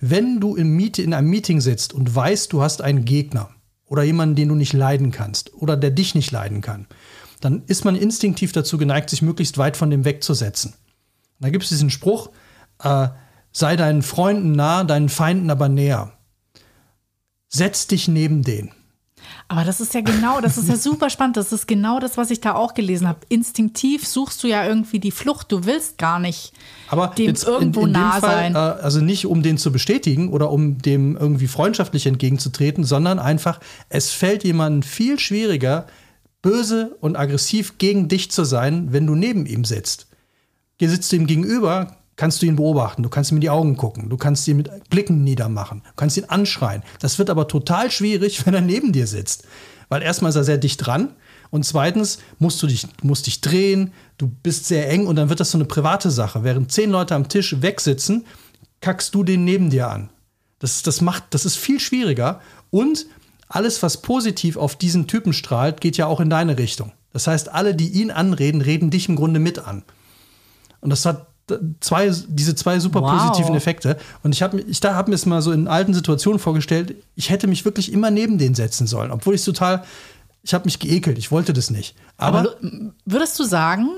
[0.00, 3.50] Wenn du im Meet in einem Meeting sitzt und weißt, du hast einen Gegner,
[3.90, 6.86] oder jemanden, den du nicht leiden kannst oder der dich nicht leiden kann,
[7.40, 10.74] dann ist man instinktiv dazu geneigt, sich möglichst weit von dem wegzusetzen.
[11.40, 12.30] Da gibt es diesen Spruch,
[12.82, 13.08] äh,
[13.52, 16.12] sei deinen Freunden nah, deinen Feinden aber näher.
[17.48, 18.70] Setz dich neben den.
[19.48, 21.36] Aber das ist ja genau, das ist ja super spannend.
[21.36, 23.20] Das ist genau das, was ich da auch gelesen habe.
[23.28, 25.50] Instinktiv suchst du ja irgendwie die Flucht.
[25.50, 26.52] Du willst gar nicht
[26.88, 28.54] Aber dem irgendwo in, in nah Fall, sein.
[28.54, 33.60] Äh, also nicht, um den zu bestätigen oder um dem irgendwie freundschaftlich entgegenzutreten, sondern einfach,
[33.88, 35.86] es fällt jemandem viel schwieriger,
[36.42, 40.06] böse und aggressiv gegen dich zu sein, wenn du neben ihm sitzt.
[40.78, 43.78] Hier sitzt du ihm gegenüber, kannst du ihn beobachten, du kannst ihm in die Augen
[43.78, 46.82] gucken, du kannst ihn mit Blicken niedermachen, du kannst ihn anschreien.
[47.00, 49.44] Das wird aber total schwierig, wenn er neben dir sitzt.
[49.88, 51.14] Weil erstmal ist er sehr dicht dran
[51.48, 55.40] und zweitens musst du dich, musst dich drehen, du bist sehr eng und dann wird
[55.40, 56.44] das so eine private Sache.
[56.44, 58.26] Während zehn Leute am Tisch wegsitzen,
[58.82, 60.10] kackst du den neben dir an.
[60.58, 63.06] Das, das, macht, das ist viel schwieriger und
[63.48, 66.92] alles, was positiv auf diesen Typen strahlt, geht ja auch in deine Richtung.
[67.14, 69.84] Das heißt, alle, die ihn anreden, reden dich im Grunde mit an.
[70.82, 71.29] Und das hat
[71.80, 73.12] zwei, diese zwei super wow.
[73.12, 73.96] positiven Effekte.
[74.22, 77.46] Und ich habe ich hab mir es mal so in alten Situationen vorgestellt, ich hätte
[77.46, 79.84] mich wirklich immer neben den setzen sollen, obwohl ich total,
[80.42, 81.94] ich habe mich geekelt, ich wollte das nicht.
[82.16, 82.56] Aber, Aber
[83.04, 83.88] würdest du sagen,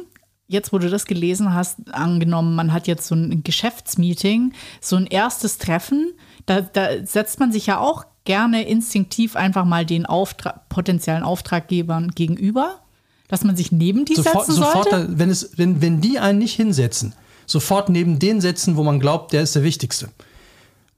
[0.49, 5.07] jetzt wo du das gelesen hast, angenommen, man hat jetzt so ein Geschäftsmeeting, so ein
[5.07, 6.13] erstes Treffen,
[6.47, 12.11] da, da setzt man sich ja auch gerne instinktiv einfach mal den Auftrag, potenziellen Auftraggebern
[12.11, 12.81] gegenüber,
[13.29, 14.91] dass man sich neben die sofort, setzen sollte?
[14.91, 17.15] Sofort, wenn, es, wenn, wenn die einen nicht hinsetzen,
[17.47, 20.09] sofort neben den setzen, wo man glaubt, der ist der Wichtigste.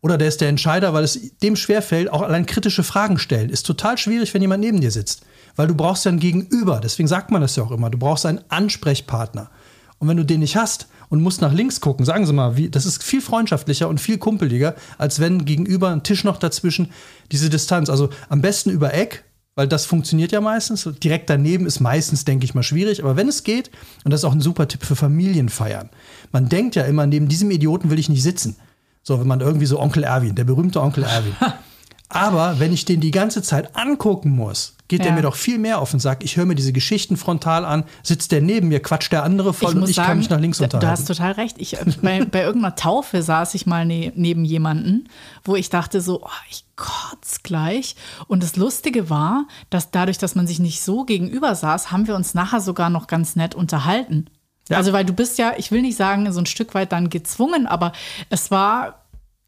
[0.01, 3.49] Oder der ist der Entscheider, weil es dem schwerfällt, auch allein kritische Fragen stellen.
[3.49, 5.23] Ist total schwierig, wenn jemand neben dir sitzt.
[5.57, 6.81] Weil du brauchst ja ein Gegenüber.
[6.83, 7.89] Deswegen sagt man das ja auch immer.
[7.89, 9.51] Du brauchst einen Ansprechpartner.
[9.99, 12.69] Und wenn du den nicht hast und musst nach links gucken, sagen Sie mal, wie,
[12.69, 16.91] das ist viel freundschaftlicher und viel kumpeliger, als wenn gegenüber ein Tisch noch dazwischen
[17.33, 17.89] diese Distanz.
[17.89, 19.25] Also am besten über Eck,
[19.55, 20.89] weil das funktioniert ja meistens.
[21.03, 23.03] Direkt daneben ist meistens, denke ich mal, schwierig.
[23.03, 23.71] Aber wenn es geht,
[24.05, 25.91] und das ist auch ein super Tipp für Familienfeiern,
[26.33, 28.57] man denkt ja immer, neben diesem Idioten will ich nicht sitzen.
[29.03, 31.37] So, wenn man irgendwie so Onkel Erwin, der berühmte Onkel Erwin.
[32.09, 35.07] Aber wenn ich den die ganze Zeit angucken muss, geht ja.
[35.07, 37.85] der mir doch viel mehr auf und sagt, ich höre mir diese Geschichten frontal an,
[38.03, 40.41] sitzt der neben mir, quatscht der andere voll ich und ich sagen, kann mich nach
[40.41, 40.87] links unterhalten.
[40.87, 41.57] Du hast total recht.
[41.59, 45.09] Ich, bei, bei irgendeiner Taufe saß ich mal ne, neben jemanden,
[45.45, 47.97] wo ich dachte so, oh, ich kotz gleich.
[48.27, 52.15] Und das Lustige war, dass dadurch, dass man sich nicht so gegenüber saß, haben wir
[52.15, 54.27] uns nachher sogar noch ganz nett unterhalten.
[54.69, 54.79] Ja.
[54.79, 57.67] Also, weil du bist ja, ich will nicht sagen, so ein Stück weit dann gezwungen,
[57.67, 57.93] aber
[58.31, 59.04] es war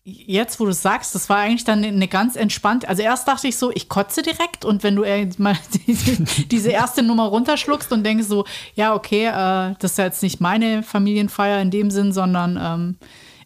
[0.06, 2.88] jetzt, wo du sagst, das war eigentlich dann eine ganz entspannt.
[2.88, 5.02] Also erst dachte ich so, ich kotze direkt und wenn du
[5.38, 5.58] mal
[6.50, 8.44] diese erste Nummer runterschluckst und denkst so,
[8.76, 12.96] ja, okay, äh, das ist ja jetzt nicht meine Familienfeier in dem Sinn, sondern ähm,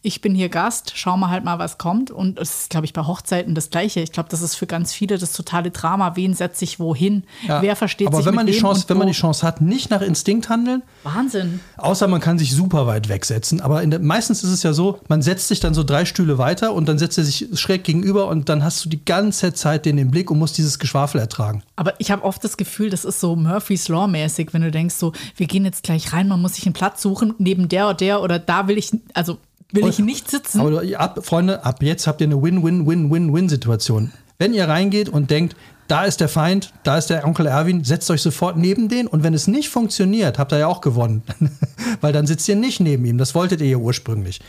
[0.03, 2.11] ich bin hier Gast, schau mal halt mal, was kommt.
[2.11, 4.01] Und es ist, glaube ich, bei Hochzeiten das Gleiche.
[4.01, 6.17] Ich glaube, das ist für ganz viele das totale Drama.
[6.17, 7.25] Wen setze ich wohin?
[7.47, 9.91] Ja, Wer versteht aber sich wenn man die Chance, wenn man die Chance hat, nicht
[9.91, 10.83] nach Instinkt handeln.
[11.03, 11.61] Wahnsinn.
[11.77, 13.61] Außer man kann sich super weit wegsetzen.
[13.61, 16.73] Aber der, meistens ist es ja so, man setzt sich dann so drei Stühle weiter
[16.73, 19.99] und dann setzt er sich schräg gegenüber und dann hast du die ganze Zeit den
[19.99, 21.63] im Blick und musst dieses Geschwafel ertragen.
[21.77, 24.95] Aber ich habe oft das Gefühl, das ist so Murphy's Law mäßig, wenn du denkst
[24.95, 27.95] so, wir gehen jetzt gleich rein, man muss sich einen Platz suchen neben der oder
[27.95, 29.39] der oder da will ich, also
[29.73, 30.61] will ich nicht sitzen.
[30.61, 34.13] Aber ab, Freunde, ab jetzt habt ihr eine Win-Win-Win-Win-Win-Situation.
[34.39, 35.55] Wenn ihr reingeht und denkt,
[35.91, 39.25] da ist der Feind, da ist der Onkel Erwin, setzt euch sofort neben den und
[39.25, 41.23] wenn es nicht funktioniert, habt ihr ja auch gewonnen.
[42.01, 43.19] Weil dann sitzt ihr nicht neben ihm.
[43.19, 44.41] Das wolltet ihr ja ursprünglich.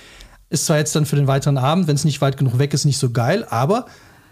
[0.50, 2.86] Ist zwar jetzt dann für den weiteren Abend, wenn es nicht weit genug weg ist,
[2.86, 3.88] nicht so geil, aber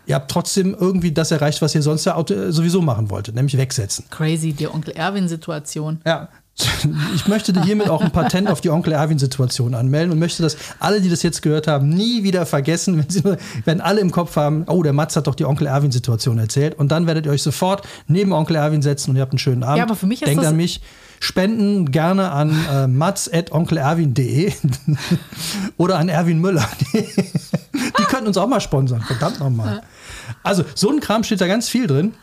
[0.05, 4.05] ihr habt trotzdem irgendwie das erreicht, was ihr sonst ja sowieso machen wolltet, nämlich wegsetzen.
[4.09, 6.01] Crazy, die Onkel Erwin-Situation.
[6.05, 6.29] Ja,
[7.15, 11.01] ich möchte hiermit auch ein Patent auf die Onkel Erwin-Situation anmelden und möchte, dass alle,
[11.01, 13.23] die das jetzt gehört haben, nie wieder vergessen, wenn sie
[13.65, 16.77] wenn alle im Kopf haben, oh, der Mats hat doch die Onkel Erwin-Situation erzählt.
[16.77, 19.63] Und dann werdet ihr euch sofort neben Onkel Erwin setzen und ihr habt einen schönen
[19.63, 19.77] Abend.
[19.77, 20.81] Ja, aber für mich ist Denkt an mich.
[21.21, 24.53] Spenden gerne an äh, mats.onkelerwin.de
[25.77, 26.67] oder an Erwin Müller.
[26.93, 29.81] die könnten uns auch mal sponsern, verdammt nochmal.
[30.43, 32.13] Also, so ein Kram steht da ganz viel drin.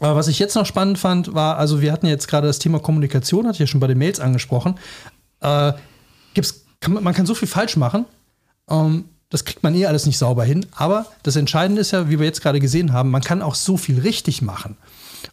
[0.00, 2.78] Aber was ich jetzt noch spannend fand, war, also wir hatten jetzt gerade das Thema
[2.78, 4.76] Kommunikation, hatte ich ja schon bei den Mails angesprochen.
[5.40, 5.72] Äh,
[6.34, 8.06] gibt's, kann man, man, kann so viel falsch machen.
[8.70, 10.66] Ähm, das kriegt man eh alles nicht sauber hin.
[10.72, 13.76] Aber das Entscheidende ist ja, wie wir jetzt gerade gesehen haben, man kann auch so
[13.76, 14.76] viel richtig machen.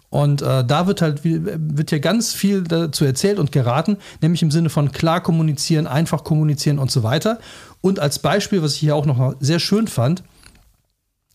[0.09, 4.51] Und äh, da wird halt wird hier ganz viel dazu erzählt und geraten, nämlich im
[4.51, 7.39] Sinne von klar kommunizieren, einfach kommunizieren und so weiter.
[7.81, 10.23] Und als Beispiel, was ich hier auch noch sehr schön fand,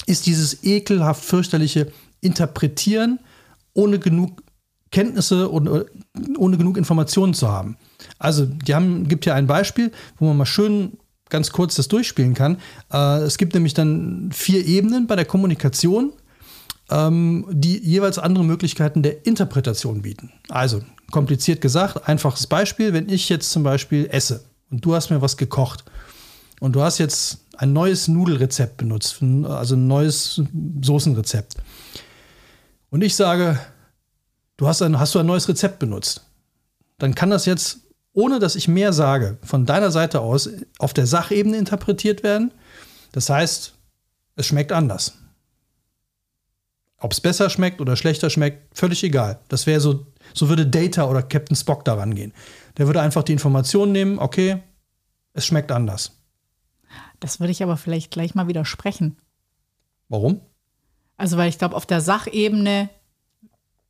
[0.07, 1.93] ist dieses ekelhaft fürchterliche
[2.25, 3.21] interpretieren,
[3.75, 4.43] ohne genug
[4.91, 5.85] Kenntnisse und äh,
[6.39, 7.77] ohne genug Informationen zu haben.
[8.19, 10.99] Also, die haben, gibt hier ein Beispiel, wo man mal schön
[11.31, 12.59] ganz kurz das durchspielen kann.
[12.93, 16.13] Äh, es gibt nämlich dann vier Ebenen bei der Kommunikation,
[16.91, 20.33] ähm, die jeweils andere Möglichkeiten der Interpretation bieten.
[20.49, 25.21] Also, kompliziert gesagt, einfaches Beispiel, wenn ich jetzt zum Beispiel esse und du hast mir
[25.21, 25.85] was gekocht
[26.61, 30.41] und du hast jetzt ein neues Nudelrezept benutzt, also ein neues
[30.83, 31.57] Soßenrezept
[32.95, 33.59] und ich sage,
[34.57, 36.31] du hast ein, hast du ein neues Rezept benutzt,
[36.99, 41.09] dann kann das jetzt, ohne dass ich mehr sage, von deiner Seite aus auf der
[41.09, 42.53] Sachebene interpretiert werden.
[43.11, 43.75] Das heißt,
[44.37, 45.19] es schmeckt anders.
[46.99, 49.41] Ob es besser schmeckt oder schlechter schmeckt, völlig egal.
[49.49, 52.33] Das wäre so, so würde Data oder Captain Spock daran gehen.
[52.79, 54.63] Der würde einfach die Information nehmen, okay,
[55.33, 56.13] es schmeckt anders.
[57.19, 59.17] Das würde ich aber vielleicht gleich mal widersprechen.
[60.09, 60.43] Warum?
[61.17, 62.91] Also, weil ich glaube, auf der Sachebene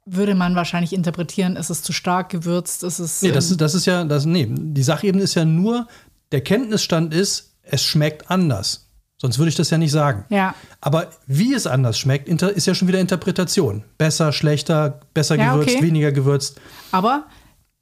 [0.07, 3.23] würde man wahrscheinlich interpretieren, ist es zu stark gewürzt, ist es.
[3.23, 5.89] Nee, das ist, das ist ja, das, nee, die Sachebene ist ja nur,
[6.33, 8.91] der Kenntnisstand ist, es schmeckt anders.
[9.17, 10.27] Sonst würde ich das ja nicht sagen.
[10.29, 10.55] Ja.
[10.83, 13.85] Aber wie es anders schmeckt, ist ja schon wieder Interpretation.
[13.97, 15.87] Besser, schlechter, besser ja, gewürzt, okay.
[15.87, 16.61] weniger gewürzt.
[16.93, 17.25] Aber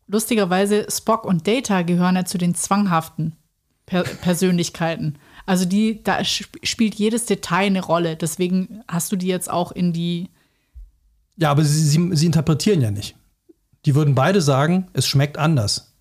[0.07, 3.35] lustigerweise, Spock und Data gehören ja zu den zwanghaften
[3.87, 5.19] per Persönlichkeiten.
[5.47, 8.17] Also die, da spielt jedes Detail eine Rolle.
[8.17, 10.31] Deswegen hast du die jetzt auch in die.
[11.37, 13.17] Ja, aber sie, sie, sie interpretieren ja nicht.
[13.85, 15.95] Die würden beide sagen, es schmeckt anders.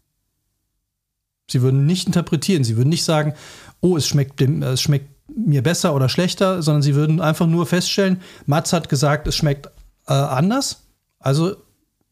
[1.50, 2.64] Sie würden nicht interpretieren.
[2.64, 3.34] Sie würden nicht sagen,
[3.82, 7.66] oh, es schmeckt, dem, es schmeckt mir besser oder schlechter, sondern sie würden einfach nur
[7.66, 9.68] feststellen, Mats hat gesagt, es schmeckt
[10.08, 10.84] äh, anders.
[11.20, 11.56] Also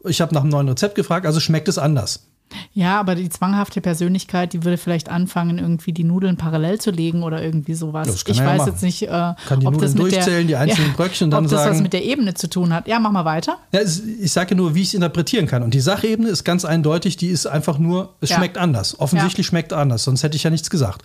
[0.06, 2.28] ich habe nach einem neuen Rezept gefragt, also schmeckt es anders.
[2.74, 7.24] Ja, aber die zwanghafte Persönlichkeit, die würde vielleicht anfangen, irgendwie die Nudeln parallel zu legen
[7.24, 8.08] oder irgendwie sowas.
[8.08, 8.72] Ich ja weiß machen.
[8.72, 11.26] jetzt nicht, äh, kann die ob Nudeln das mit durchzählen, der, die einzelnen ja, Bröckchen
[11.26, 12.88] und dann ob das sagen, was mit der Ebene zu tun hat.
[12.88, 13.58] Ja, mach mal weiter.
[13.72, 15.64] Ja, ich sage nur, wie ich es interpretieren kann.
[15.64, 18.38] Und die Sachebene ist ganz eindeutig, die ist einfach nur, es ja.
[18.38, 19.00] schmeckt anders.
[19.00, 21.04] Offensichtlich schmeckt anders, sonst hätte ich ja nichts gesagt.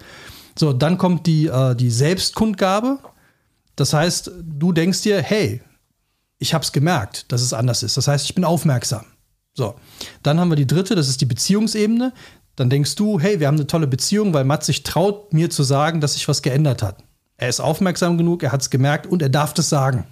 [0.59, 2.99] So, dann kommt die, äh, die Selbstkundgabe.
[3.77, 5.63] Das heißt, du denkst dir, hey,
[6.39, 7.97] ich habe es gemerkt, dass es anders ist.
[7.97, 9.05] Das heißt, ich bin aufmerksam.
[9.55, 9.77] So,
[10.23, 12.12] dann haben wir die dritte, das ist die Beziehungsebene.
[12.57, 15.62] Dann denkst du, hey, wir haben eine tolle Beziehung, weil Matt sich traut, mir zu
[15.62, 17.03] sagen, dass sich was geändert hat.
[17.37, 20.07] Er ist aufmerksam genug, er hat es gemerkt und er darf das sagen.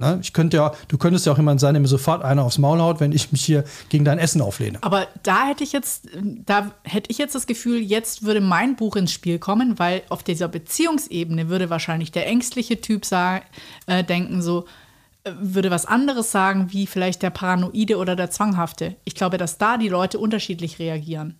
[0.00, 0.18] Ne?
[0.22, 2.80] Ich könnte ja, du könntest ja auch jemand sein, der mir sofort einer aufs Maul
[2.80, 4.78] haut, wenn ich mich hier gegen dein Essen auflehne.
[4.80, 6.08] Aber da hätte ich jetzt,
[6.46, 10.22] da hätte ich jetzt das Gefühl, jetzt würde mein Buch ins Spiel kommen, weil auf
[10.22, 13.44] dieser Beziehungsebene würde wahrscheinlich der ängstliche Typ sagen,
[13.86, 14.64] äh, denken so,
[15.24, 18.96] würde was anderes sagen, wie vielleicht der Paranoide oder der Zwanghafte.
[19.04, 21.38] Ich glaube, dass da die Leute unterschiedlich reagieren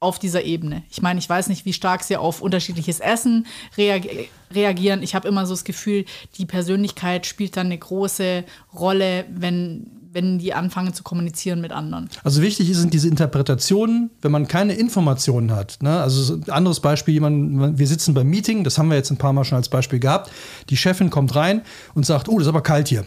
[0.00, 0.82] auf dieser Ebene.
[0.90, 5.02] Ich meine, ich weiß nicht, wie stark sie auf unterschiedliches Essen reage reagieren.
[5.02, 6.04] Ich habe immer so das Gefühl,
[6.36, 12.08] die Persönlichkeit spielt dann eine große Rolle, wenn, wenn die anfangen zu kommunizieren mit anderen.
[12.22, 15.78] Also wichtig sind diese Interpretationen, wenn man keine Informationen hat.
[15.82, 16.00] Ne?
[16.00, 19.32] Also ein anderes Beispiel, jemand, wir sitzen beim Meeting, das haben wir jetzt ein paar
[19.32, 20.30] Mal schon als Beispiel gehabt.
[20.68, 21.62] Die Chefin kommt rein
[21.94, 23.06] und sagt, oh, das ist aber kalt hier.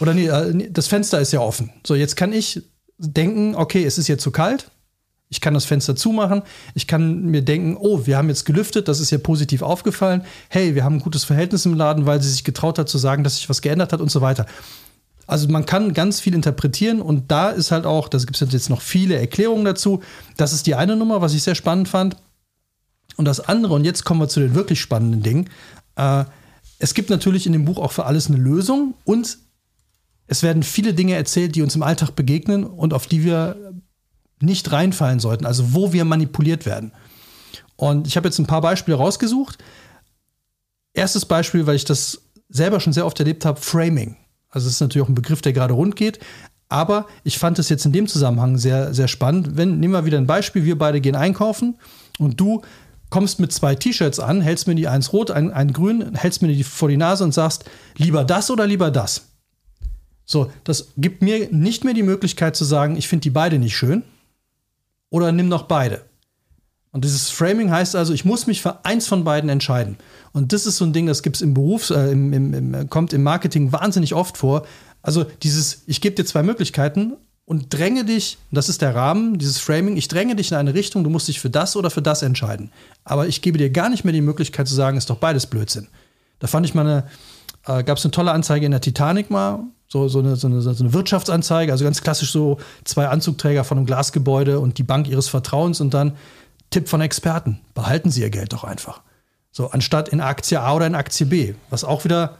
[0.00, 1.70] Oder äh, nee, das Fenster ist ja offen.
[1.86, 2.62] So, jetzt kann ich
[2.98, 4.70] denken, okay, es ist jetzt zu kalt.
[5.30, 6.42] Ich kann das Fenster zumachen.
[6.74, 10.22] Ich kann mir denken, oh, wir haben jetzt gelüftet, das ist ihr positiv aufgefallen.
[10.48, 13.24] Hey, wir haben ein gutes Verhältnis im Laden, weil sie sich getraut hat zu sagen,
[13.24, 14.46] dass sich was geändert hat und so weiter.
[15.26, 18.70] Also man kann ganz viel interpretieren und da ist halt auch, da gibt es jetzt
[18.70, 20.02] noch viele Erklärungen dazu.
[20.36, 22.16] Das ist die eine Nummer, was ich sehr spannend fand.
[23.16, 25.50] Und das andere, und jetzt kommen wir zu den wirklich spannenden Dingen.
[25.96, 26.24] Äh,
[26.78, 29.38] es gibt natürlich in dem Buch auch für alles eine Lösung und
[30.26, 33.74] es werden viele Dinge erzählt, die uns im Alltag begegnen und auf die wir
[34.40, 36.92] nicht reinfallen sollten, also wo wir manipuliert werden.
[37.76, 39.58] Und ich habe jetzt ein paar Beispiele rausgesucht.
[40.92, 44.16] Erstes Beispiel, weil ich das selber schon sehr oft erlebt habe, Framing.
[44.54, 46.20] Also es ist natürlich auch ein Begriff, der gerade rund geht.
[46.68, 49.56] Aber ich fand es jetzt in dem Zusammenhang sehr, sehr spannend.
[49.56, 51.76] Wenn, nehmen wir wieder ein Beispiel, wir beide gehen einkaufen
[52.18, 52.62] und du
[53.10, 56.48] kommst mit zwei T-Shirts an, hältst mir die eins rot, ein, ein grün, hältst mir
[56.48, 57.64] die vor die Nase und sagst,
[57.96, 59.28] lieber das oder lieber das.
[60.24, 63.76] So, das gibt mir nicht mehr die Möglichkeit zu sagen, ich finde die beide nicht
[63.76, 64.02] schön
[65.10, 66.02] oder nimm noch beide.
[66.94, 69.96] Und dieses Framing heißt also, ich muss mich für eins von beiden entscheiden.
[70.32, 72.88] Und das ist so ein Ding, das gibt es im Berufs, äh, im, im, im,
[72.88, 74.64] kommt im Marketing wahnsinnig oft vor.
[75.02, 77.14] Also dieses, ich gebe dir zwei Möglichkeiten
[77.46, 81.02] und dränge dich, das ist der Rahmen, dieses Framing, ich dränge dich in eine Richtung,
[81.02, 82.70] du musst dich für das oder für das entscheiden.
[83.02, 85.88] Aber ich gebe dir gar nicht mehr die Möglichkeit zu sagen, ist doch beides Blödsinn.
[86.38, 87.04] Da fand ich mal eine,
[87.66, 90.60] äh, gab es eine tolle Anzeige in der Titanic mal, so, so, eine, so, eine,
[90.60, 95.08] so eine Wirtschaftsanzeige, also ganz klassisch so zwei Anzugträger von einem Glasgebäude und die Bank
[95.08, 96.12] ihres Vertrauens und dann
[96.74, 99.02] Tipp von Experten, behalten Sie Ihr Geld doch einfach.
[99.52, 102.38] So, anstatt in Aktie A oder in Aktie B, was auch wieder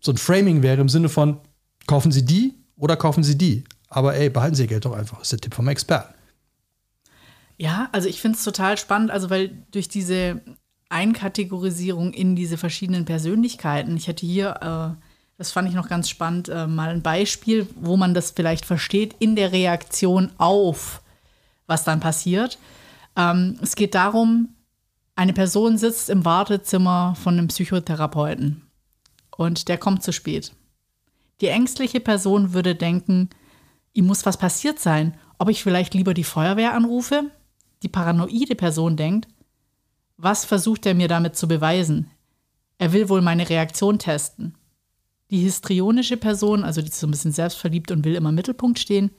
[0.00, 1.38] so ein Framing wäre im Sinne von,
[1.86, 3.62] kaufen Sie die oder kaufen Sie die.
[3.88, 6.12] Aber ey, behalten Sie Ihr Geld doch einfach, ist der Tipp vom Experten.
[7.56, 10.40] Ja, also ich finde es total spannend, also weil durch diese
[10.88, 15.00] Einkategorisierung in diese verschiedenen Persönlichkeiten, ich hätte hier, äh,
[15.36, 19.14] das fand ich noch ganz spannend, äh, mal ein Beispiel, wo man das vielleicht versteht
[19.20, 21.00] in der Reaktion auf,
[21.68, 22.58] was dann passiert.
[23.18, 24.54] Ähm, es geht darum,
[25.16, 28.62] eine Person sitzt im Wartezimmer von einem Psychotherapeuten
[29.36, 30.54] und der kommt zu spät.
[31.40, 33.28] Die ängstliche Person würde denken,
[33.92, 37.30] ihm muss was passiert sein, ob ich vielleicht lieber die Feuerwehr anrufe.
[37.82, 39.28] Die paranoide Person denkt,
[40.16, 42.10] was versucht er mir damit zu beweisen?
[42.78, 44.56] Er will wohl meine Reaktion testen.
[45.30, 48.78] Die histrionische Person, also die ist so ein bisschen selbstverliebt und will immer im Mittelpunkt
[48.78, 49.10] stehen,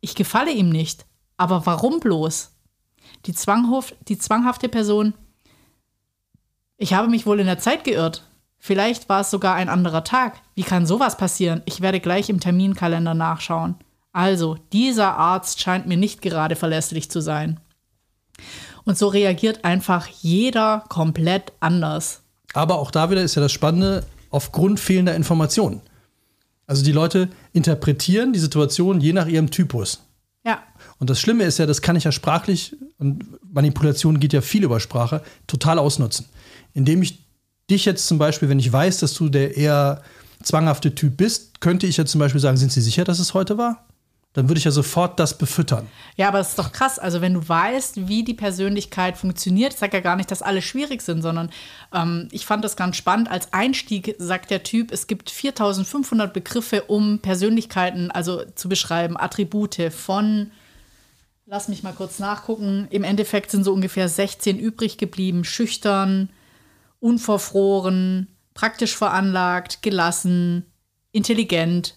[0.00, 2.57] ich gefalle ihm nicht, aber warum bloß?
[3.26, 5.14] Die, zwanghaft, die zwanghafte Person,
[6.76, 8.24] ich habe mich wohl in der Zeit geirrt.
[8.58, 10.40] Vielleicht war es sogar ein anderer Tag.
[10.54, 11.62] Wie kann sowas passieren?
[11.64, 13.76] Ich werde gleich im Terminkalender nachschauen.
[14.12, 17.60] Also, dieser Arzt scheint mir nicht gerade verlässlich zu sein.
[18.84, 22.22] Und so reagiert einfach jeder komplett anders.
[22.54, 25.82] Aber auch da wieder ist ja das Spannende, aufgrund fehlender Informationen.
[26.66, 30.04] Also die Leute interpretieren die Situation je nach ihrem Typus.
[30.98, 34.64] Und das Schlimme ist ja, das kann ich ja sprachlich, und Manipulation geht ja viel
[34.64, 36.26] über Sprache, total ausnutzen.
[36.74, 37.24] Indem ich
[37.70, 40.02] dich jetzt zum Beispiel, wenn ich weiß, dass du der eher
[40.42, 43.58] zwanghafte Typ bist, könnte ich ja zum Beispiel sagen, sind Sie sicher, dass es heute
[43.58, 43.84] war?
[44.34, 45.88] Dann würde ich ja sofort das befüttern.
[46.16, 46.98] Ja, aber es ist doch krass.
[46.98, 50.62] Also, wenn du weißt, wie die Persönlichkeit funktioniert, ich sage ja gar nicht, dass alle
[50.62, 51.50] schwierig sind, sondern
[51.94, 53.30] ähm, ich fand das ganz spannend.
[53.30, 59.90] Als Einstieg sagt der Typ, es gibt 4500 Begriffe, um Persönlichkeiten also zu beschreiben, Attribute
[59.90, 60.50] von
[61.48, 62.86] lass mich mal kurz nachgucken.
[62.90, 65.44] Im Endeffekt sind so ungefähr 16 übrig geblieben.
[65.44, 66.28] Schüchtern,
[67.00, 70.66] unverfroren, praktisch veranlagt, gelassen,
[71.10, 71.94] intelligent.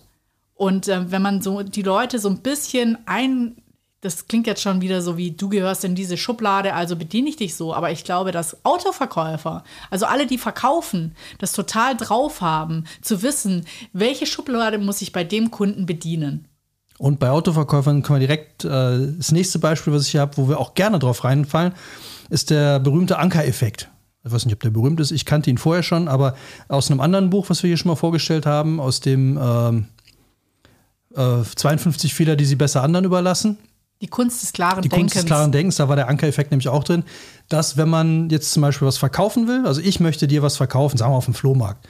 [0.55, 3.57] Und äh, wenn man so die Leute so ein bisschen ein,
[3.99, 7.35] das klingt jetzt schon wieder so wie, du gehörst in diese Schublade, also bediene ich
[7.35, 7.73] dich so.
[7.73, 13.65] Aber ich glaube, dass Autoverkäufer, also alle, die verkaufen, das total drauf haben, zu wissen,
[13.91, 16.47] welche Schublade muss ich bei dem Kunden bedienen.
[17.01, 20.59] Und bei Autoverkäufern können wir direkt, äh, das nächste Beispiel, was ich habe, wo wir
[20.59, 21.73] auch gerne drauf reinfallen,
[22.29, 23.89] ist der berühmte Anker-Effekt.
[24.23, 26.35] Ich weiß nicht, ob der berühmt ist, ich kannte ihn vorher schon, aber
[26.67, 29.87] aus einem anderen Buch, was wir hier schon mal vorgestellt haben, aus dem ähm,
[31.15, 33.57] äh, 52 Fehler, die sie besser anderen überlassen.
[34.01, 35.11] Die Kunst des klaren die Denkens.
[35.11, 37.03] Die Kunst des klaren Denkens, da war der Anker-Effekt nämlich auch drin,
[37.49, 40.97] dass wenn man jetzt zum Beispiel was verkaufen will, also ich möchte dir was verkaufen,
[40.97, 41.87] sagen wir auf dem Flohmarkt.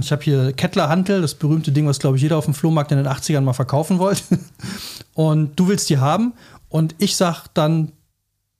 [0.00, 2.92] Ich habe hier Kettler Hantel, das berühmte Ding, was glaube ich jeder auf dem Flohmarkt
[2.92, 4.22] in den 80ern mal verkaufen wollte.
[5.14, 6.32] Und du willst die haben
[6.70, 7.92] und ich sag dann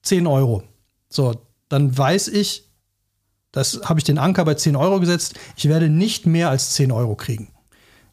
[0.03, 0.65] 10 Euro.
[1.09, 1.35] So,
[1.69, 2.69] dann weiß ich,
[3.53, 6.93] das habe ich den Anker bei 10 Euro gesetzt, ich werde nicht mehr als 10
[6.93, 7.49] Euro kriegen.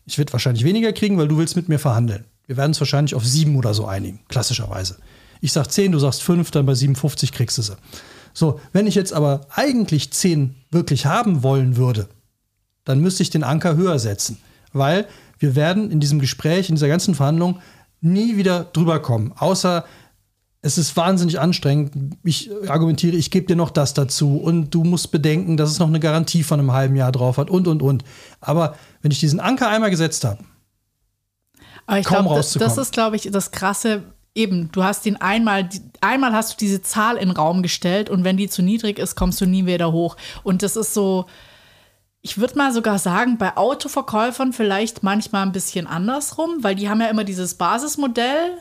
[0.06, 2.26] Ich werde wahrscheinlich weniger kriegen, weil du willst mit mir verhandeln.
[2.48, 4.98] Wir werden es wahrscheinlich auf sieben oder so einigen, klassischerweise.
[5.42, 7.76] Ich sag zehn, du sagst fünf, dann bei 57 kriegst du sie.
[8.34, 12.08] So, wenn ich jetzt aber eigentlich zehn wirklich haben wollen würde,
[12.86, 14.38] dann müsste ich den Anker höher setzen.
[14.74, 15.08] Weil
[15.40, 17.60] wir werden in diesem Gespräch, in dieser ganzen Verhandlung
[18.02, 19.34] nie wieder drüber kommen.
[19.38, 19.86] Außer
[20.62, 22.16] es ist wahnsinnig anstrengend.
[22.24, 25.88] Ich argumentiere, ich gebe dir noch das dazu und du musst bedenken, dass es noch
[25.88, 28.04] eine Garantie von einem halben Jahr drauf hat und und und.
[28.40, 30.40] Aber wenn ich diesen Anker einmal gesetzt habe,
[31.88, 34.04] aber ich glaube, das, das ist, glaube ich, das Krasse.
[34.36, 35.68] Eben, du hast ihn einmal,
[36.00, 39.16] einmal hast du diese Zahl in den Raum gestellt und wenn die zu niedrig ist,
[39.16, 40.16] kommst du nie wieder hoch.
[40.44, 41.26] Und das ist so,
[42.22, 47.00] Ich würde mal sogar sagen, bei Autoverkäufern vielleicht manchmal ein bisschen andersrum, weil die haben
[47.00, 48.58] ja immer dieses Basismodell,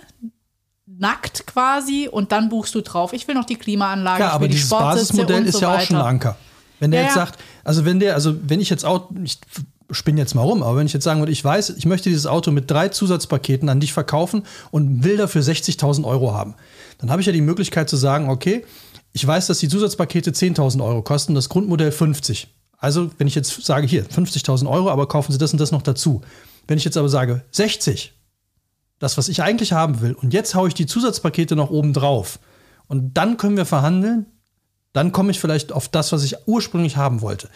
[0.86, 3.12] nackt quasi, und dann buchst du drauf.
[3.12, 5.96] Ich will noch die Klimaanlage, ja, aber die dieses Basismodell ist so ja auch schon
[5.96, 6.36] ein Anker.
[6.78, 9.40] Wenn der ja, jetzt sagt, also wenn der, also wenn ich jetzt auch, ich
[9.90, 12.26] spinne jetzt mal rum, aber wenn ich jetzt sagen würde, ich weiß, ich möchte dieses
[12.26, 16.54] Auto mit drei Zusatzpaketen an dich verkaufen und will dafür 60.000 Euro haben,
[16.98, 18.64] dann habe ich ja die Möglichkeit zu sagen, okay,
[19.12, 22.48] ich weiß, dass die Zusatzpakete 10.000 Euro kosten, das Grundmodell 50.
[22.78, 25.82] Also, wenn ich jetzt sage, hier, 50.000 Euro, aber kaufen Sie das und das noch
[25.82, 26.20] dazu.
[26.68, 28.12] Wenn ich jetzt aber sage, 60,
[28.98, 32.38] das, was ich eigentlich haben will, und jetzt haue ich die Zusatzpakete noch oben drauf,
[32.88, 34.26] und dann können wir verhandeln,
[34.92, 37.48] dann komme ich vielleicht auf das, was ich ursprünglich haben wollte.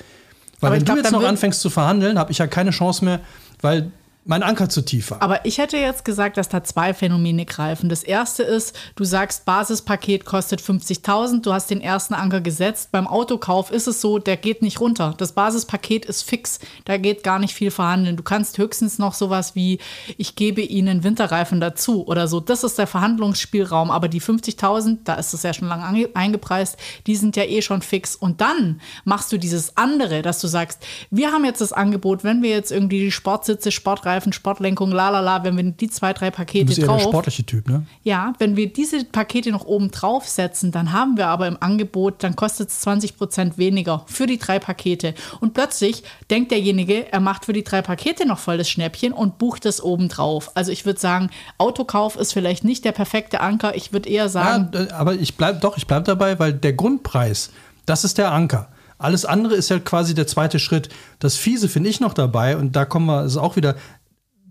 [0.61, 3.05] Weil aber wenn glaub, du jetzt noch anfängst zu verhandeln, habe ich ja keine Chance
[3.05, 3.21] mehr,
[3.63, 3.91] weil
[4.25, 5.23] mein Anker zu tief war.
[5.23, 7.89] Aber ich hätte jetzt gesagt, dass da zwei Phänomene greifen.
[7.89, 12.93] Das erste ist, du sagst, Basispaket kostet 50.000, du hast den ersten Anker gesetzt.
[12.93, 15.14] Beim Autokauf ist es so, der geht nicht runter.
[15.16, 18.16] Das Basispaket ist fix, da geht gar nicht viel verhandeln.
[18.16, 19.79] Du kannst höchstens noch sowas wie,
[20.18, 22.41] ich gebe Ihnen Winterreifen dazu oder so.
[22.41, 23.91] Das ist der Verhandlungsspielraum.
[23.91, 27.81] Aber die 50.000, da ist es ja schon lange eingepreist, die sind ja eh schon
[27.81, 28.16] fix.
[28.16, 32.43] Und dann machst du dieses andere, dass du sagst, wir haben jetzt das Angebot, wenn
[32.43, 36.65] wir jetzt irgendwie die Sportsitze, Sportreifen, Sportreifen, Sportlenkung, lalala, wenn wir die zwei, drei Pakete
[36.65, 36.99] du bist drauf.
[36.99, 37.87] Der sportliche Typ, ne?
[38.03, 42.23] Ja, wenn wir diese Pakete noch oben drauf setzen, dann haben wir aber im Angebot,
[42.23, 45.15] dann kostet es 20 Prozent weniger für die drei Pakete.
[45.41, 49.39] Und plötzlich denkt derjenige, er macht für die drei Pakete noch voll das Schnäppchen und
[49.39, 50.51] bucht es oben drauf.
[50.55, 53.77] Also ich würde sagen, Autokauf ist vielleicht nicht der perfekte Anker.
[53.77, 54.71] Ich würde eher sagen.
[54.75, 57.51] Ja, aber ich bleibe doch, ich bleibe dabei, weil der Grundpreis,
[57.87, 58.69] das ist der Anker.
[59.01, 60.91] Alles andere ist ja quasi der zweite Schritt.
[61.21, 63.77] Das Fiese finde ich noch dabei und da kommen wir, ist auch wieder,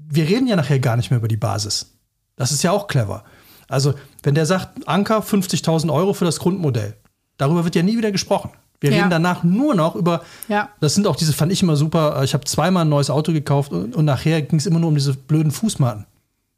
[0.09, 1.93] wir reden ja nachher gar nicht mehr über die Basis.
[2.35, 3.23] Das ist ja auch clever.
[3.67, 3.93] Also,
[4.23, 6.95] wenn der sagt, Anker 50.000 Euro für das Grundmodell,
[7.37, 8.49] darüber wird ja nie wieder gesprochen.
[8.81, 8.97] Wir ja.
[8.97, 10.69] reden danach nur noch über, ja.
[10.79, 13.71] das sind auch diese, fand ich immer super, ich habe zweimal ein neues Auto gekauft
[13.71, 16.05] und, und nachher ging es immer nur um diese blöden Fußmatten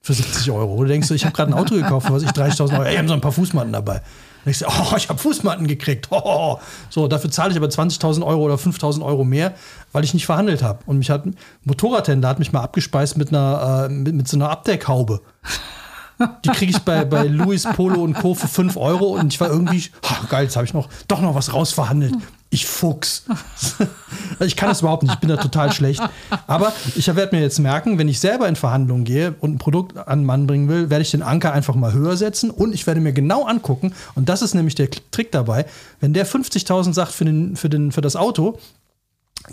[0.01, 0.77] für 70 Euro.
[0.77, 2.95] Wo du denkst, ich habe gerade ein Auto gekauft für was ich 30.000 Euro, ey,
[2.95, 4.01] haben so ein paar Fußmatten dabei.
[4.43, 6.09] Und ich so, oh, ich habe Fußmatten gekriegt.
[6.23, 6.59] Oh.
[6.89, 9.53] So, dafür zahle ich aber 20.000 Euro oder 5.000 Euro mehr,
[9.91, 10.79] weil ich nicht verhandelt habe.
[10.85, 14.37] Und mich hat ein Motorradhändler hat mich mal abgespeist mit einer, äh, mit, mit so
[14.37, 15.21] einer Abdeckhaube.
[16.45, 18.35] Die kriege ich bei, bei Louis Polo und Co.
[18.35, 21.33] für 5 Euro und ich war irgendwie, oh, geil, jetzt habe ich noch doch noch
[21.33, 22.13] was rausverhandelt.
[22.53, 23.23] Ich Fuchs.
[24.41, 26.01] ich kann das überhaupt nicht, ich bin da total schlecht.
[26.47, 29.97] Aber ich werde mir jetzt merken, wenn ich selber in Verhandlungen gehe und ein Produkt
[29.97, 32.85] an den Mann bringen will, werde ich den Anker einfach mal höher setzen und ich
[32.87, 35.65] werde mir genau angucken, und das ist nämlich der Trick dabei,
[36.01, 38.59] wenn der 50.000 sagt für, den, für, den, für das Auto,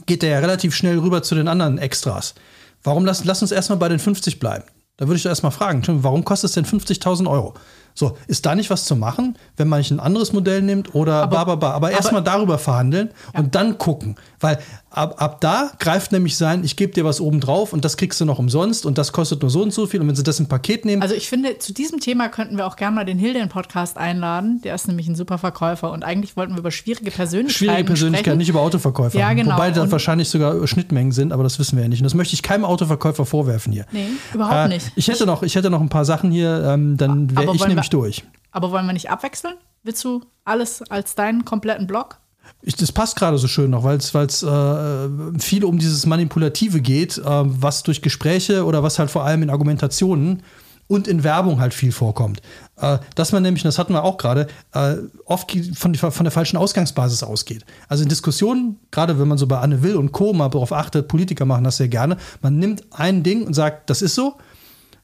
[0.06, 2.34] geht der ja relativ schnell rüber zu den anderen Extras.
[2.82, 4.64] Warum lass, lass uns erstmal bei den 50 bleiben?
[4.96, 7.54] Da würde ich erstmal fragen, warum kostet es denn 50.000 Euro?
[7.98, 11.24] So, ist da nicht was zu machen, wenn man nicht ein anderes Modell nimmt oder
[11.24, 11.70] aber, ba, ba, ba.
[11.72, 13.40] aber erstmal darüber verhandeln ja.
[13.40, 14.14] und dann gucken.
[14.38, 17.96] Weil ab, ab da greift nämlich sein, ich gebe dir was oben drauf und das
[17.96, 20.00] kriegst du noch umsonst und das kostet nur so und so viel.
[20.00, 21.02] Und wenn sie das im Paket nehmen.
[21.02, 23.96] Also ich finde, zu diesem Thema könnten wir auch gerne mal den Hilde in Podcast
[23.96, 24.60] einladen.
[24.62, 28.22] Der ist nämlich ein super Verkäufer und eigentlich wollten wir über schwierige Persönlichkeiten Schwierige Persönlichkeiten,
[28.22, 28.38] sprechen.
[28.38, 29.18] nicht über Autoverkäufer.
[29.18, 29.54] Ja, genau.
[29.54, 32.00] Wobei da wahrscheinlich sogar Schnittmengen sind, aber das wissen wir ja nicht.
[32.00, 33.86] Und das möchte ich keinem Autoverkäufer vorwerfen hier.
[33.90, 34.92] Nee, überhaupt äh, nicht.
[34.94, 37.87] Ich hätte, noch, ich hätte noch ein paar Sachen hier, ähm, dann wäre ich nämlich
[37.90, 38.24] durch.
[38.50, 39.54] Aber wollen wir nicht abwechseln?
[39.82, 42.18] Willst du alles als deinen kompletten Blog?
[42.62, 47.18] Ich, das passt gerade so schön noch, weil es äh, viel um dieses Manipulative geht,
[47.18, 50.42] äh, was durch Gespräche oder was halt vor allem in Argumentationen
[50.88, 52.40] und in Werbung halt viel vorkommt.
[52.76, 56.56] Äh, dass man nämlich, das hatten wir auch gerade, äh, oft von, von, der falschen
[56.56, 57.64] Ausgangsbasis ausgeht.
[57.88, 60.32] Also in Diskussionen, gerade wenn man so bei Anne Will und Co.
[60.32, 64.02] mal darauf achtet, Politiker machen das sehr gerne, man nimmt ein Ding und sagt, das
[64.02, 64.38] ist so,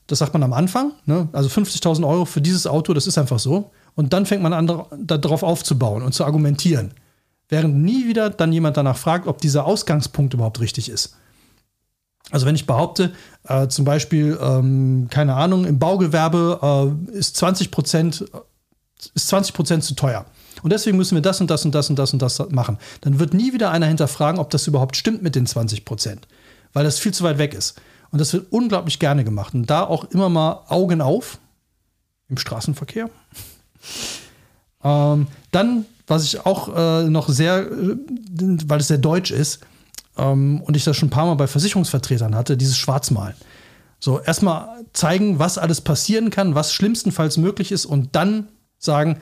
[0.06, 1.28] das sagt man am Anfang, ne?
[1.32, 3.70] also 50.000 Euro für dieses Auto, das ist einfach so.
[3.94, 6.92] Und dann fängt man an, darauf aufzubauen und zu argumentieren.
[7.48, 11.16] Während nie wieder dann jemand danach fragt, ob dieser Ausgangspunkt überhaupt richtig ist.
[12.30, 13.12] Also wenn ich behaupte,
[13.46, 18.24] äh, zum Beispiel, ähm, keine Ahnung, im Baugewerbe äh, ist 20 Prozent
[19.14, 20.24] ist 20 Prozent zu teuer.
[20.62, 22.78] Und deswegen müssen wir das und das und das und das und das machen.
[23.02, 26.26] Dann wird nie wieder einer hinterfragen, ob das überhaupt stimmt mit den 20 Prozent.
[26.72, 27.80] Weil das viel zu weit weg ist.
[28.14, 29.54] Und das wird unglaublich gerne gemacht.
[29.54, 31.40] Und da auch immer mal Augen auf
[32.28, 33.10] im Straßenverkehr.
[34.84, 37.96] ähm, dann, was ich auch äh, noch sehr, äh,
[38.66, 39.66] weil es sehr deutsch ist
[40.16, 43.34] ähm, und ich das schon ein paar Mal bei Versicherungsvertretern hatte, dieses Schwarzmalen.
[43.98, 48.46] So, erstmal zeigen, was alles passieren kann, was schlimmstenfalls möglich ist und dann
[48.78, 49.18] sagen,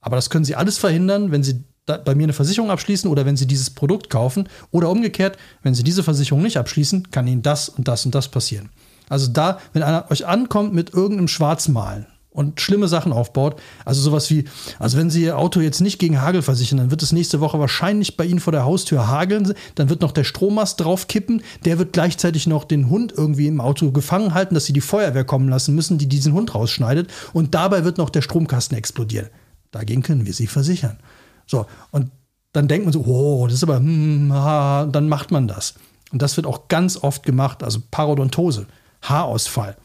[0.00, 3.36] aber das können Sie alles verhindern, wenn Sie bei mir eine Versicherung abschließen oder wenn
[3.36, 4.48] Sie dieses Produkt kaufen.
[4.70, 8.28] Oder umgekehrt, wenn Sie diese Versicherung nicht abschließen, kann Ihnen das und das und das
[8.28, 8.70] passieren.
[9.08, 13.60] Also da, wenn einer euch ankommt mit irgendeinem Schwarzmalen und schlimme Sachen aufbaut.
[13.84, 14.44] Also sowas wie,
[14.78, 17.60] also wenn Sie Ihr Auto jetzt nicht gegen Hagel versichern, dann wird es nächste Woche
[17.60, 19.54] wahrscheinlich bei Ihnen vor der Haustür hageln.
[19.74, 21.42] Dann wird noch der Strommast draufkippen.
[21.64, 25.24] Der wird gleichzeitig noch den Hund irgendwie im Auto gefangen halten, dass Sie die Feuerwehr
[25.24, 27.08] kommen lassen müssen, die diesen Hund rausschneidet.
[27.34, 29.28] Und dabei wird noch der Stromkasten explodieren.
[29.70, 30.98] Dagegen können wir Sie versichern.
[31.46, 32.10] So, und
[32.52, 35.74] dann denkt man so, oh, das ist aber, hm, ha, dann macht man das.
[36.12, 38.66] Und das wird auch ganz oft gemacht, also Parodontose,
[39.02, 39.76] Haarausfall.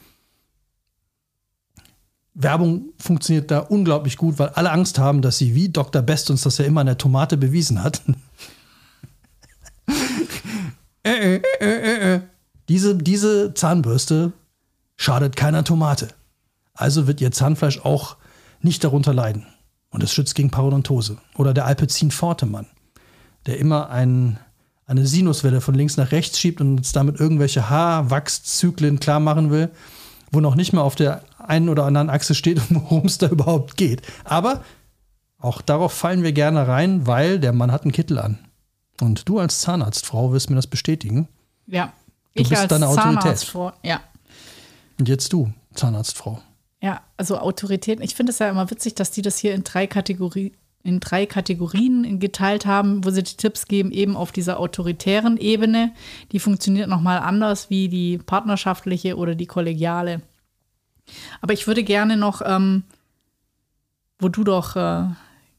[2.36, 6.01] Werbung funktioniert da unglaublich gut, weil alle Angst haben, dass sie, wie Dr.
[6.01, 8.01] Best uns das ja immer an der Tomate bewiesen hat,
[11.03, 12.22] äh, äh, äh,
[12.70, 14.32] diese, diese Zahnbürste
[14.95, 16.10] schadet keiner Tomate.
[16.74, 18.16] Also wird ihr Zahnfleisch auch
[18.62, 19.47] nicht darunter leiden.
[19.92, 21.18] Und es schützt gegen Parodontose.
[21.36, 22.68] Oder der Alpecin Fortemann,
[23.46, 24.40] der immer ein,
[24.86, 29.70] eine Sinuswelle von links nach rechts schiebt und uns damit irgendwelche Haarwachszyklen klar machen will,
[30.32, 33.28] wo noch nicht mal auf der einen oder anderen Achse steht und worum es da
[33.30, 34.02] überhaupt geht.
[34.24, 34.64] Aber
[35.40, 38.38] auch darauf fallen wir gerne rein, weil der Mann hat einen Kittel an.
[39.02, 41.30] Und du als Zahnarztfrau wirst mir das bestätigen.
[41.66, 41.94] Ja,
[42.36, 43.22] du ich bist als deine Autorität.
[43.22, 43.72] Zahnarztfrau.
[43.84, 44.02] Ja.
[45.00, 46.42] Und jetzt du, Zahnarztfrau.
[46.82, 48.04] Ja, also Autoritäten.
[48.04, 50.52] Ich finde es ja immer witzig, dass die das hier in drei Kategorien
[50.82, 55.92] in drei Kategorien geteilt haben, wo sie die Tipps geben, eben auf dieser autoritären Ebene.
[56.32, 60.22] Die funktioniert nochmal anders wie die partnerschaftliche oder die kollegiale.
[61.42, 62.84] Aber ich würde gerne noch, ähm,
[64.20, 65.04] wo du doch äh,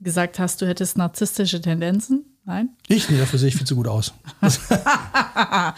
[0.01, 2.25] gesagt hast, du hättest narzisstische Tendenzen.
[2.47, 2.71] Nein?
[2.89, 3.11] Ich?
[3.11, 4.15] Nee, dafür sehe ich viel zu gut aus.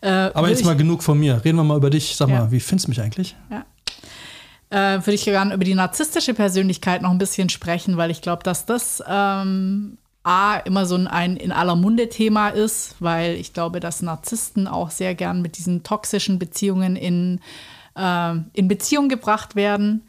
[0.00, 1.44] Äh, Aber jetzt mal genug von mir.
[1.44, 2.14] Reden wir mal über dich.
[2.14, 2.38] Sag Ja.
[2.42, 3.34] mal, wie findest du mich eigentlich?
[3.50, 3.66] Ja.
[4.70, 8.42] Äh, würde ich gerne über die narzisstische Persönlichkeit noch ein bisschen sprechen, weil ich glaube,
[8.42, 13.80] dass das ähm, A, immer so ein, in aller Munde Thema ist, weil ich glaube,
[13.80, 17.40] dass Narzissten auch sehr gern mit diesen toxischen Beziehungen in,
[17.96, 20.02] äh, in Beziehung gebracht werden.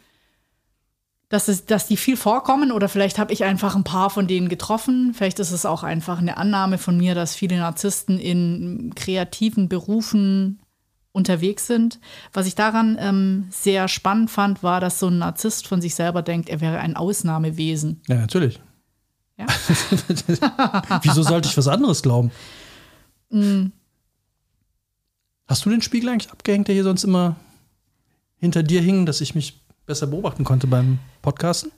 [1.29, 4.49] Dass, es, dass die viel vorkommen oder vielleicht habe ich einfach ein paar von denen
[4.49, 5.13] getroffen.
[5.13, 10.59] Vielleicht ist es auch einfach eine Annahme von mir, dass viele Narzissten in kreativen Berufen
[11.11, 11.99] unterwegs sind.
[12.33, 16.21] Was ich daran ähm, sehr spannend fand, war, dass so ein Narzisst von sich selber
[16.21, 18.01] denkt, er wäre ein Ausnahmewesen.
[18.07, 18.59] Ja, natürlich.
[19.37, 19.47] Ja.
[21.01, 22.31] Wieso sollte ich was anderes glauben?
[23.29, 23.67] Mm.
[25.47, 27.35] Hast du den Spiegel eigentlich abgehängt, der hier sonst immer
[28.37, 31.71] hinter dir hing, dass ich mich besser beobachten konnte beim Podcasten?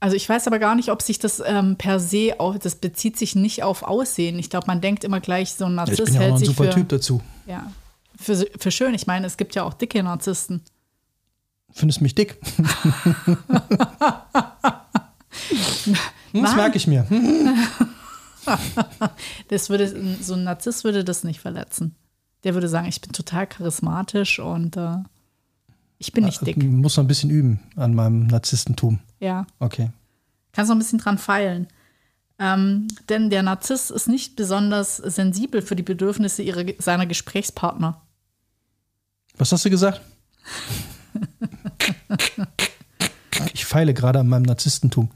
[0.00, 3.16] Also ich weiß aber gar nicht, ob sich das ähm, per se auch, das bezieht
[3.16, 4.38] sich nicht auf Aussehen.
[4.38, 6.32] Ich glaube, man denkt immer gleich, so ein Ja, ich Narzisst bin ja auch hält
[6.34, 7.20] ein sich super für, Typ dazu.
[7.46, 7.70] ja,
[8.18, 8.94] für, für schön.
[8.94, 10.62] Ich meine, es gibt ja auch dicke Narzissten.
[11.70, 12.40] Findest mich dick?
[16.32, 17.08] Hm, das merke ich mir.
[17.08, 17.54] Hm,
[19.48, 21.94] Das würde, so ein Narzisst würde das nicht verletzen.
[22.44, 24.98] Der würde sagen, ich bin total charismatisch und äh,
[25.98, 26.62] ich bin nicht dick.
[26.62, 29.00] Muss noch ein bisschen üben an meinem Narzisstentum.
[29.20, 29.46] Ja.
[29.58, 29.90] Okay.
[30.52, 31.66] Kannst noch ein bisschen dran feilen.
[32.38, 38.00] Ähm, denn der Narzisst ist nicht besonders sensibel für die Bedürfnisse ihrer, seiner Gesprächspartner.
[39.38, 40.00] Was hast du gesagt?
[43.54, 45.10] Ich feile gerade an meinem Narzisstentum.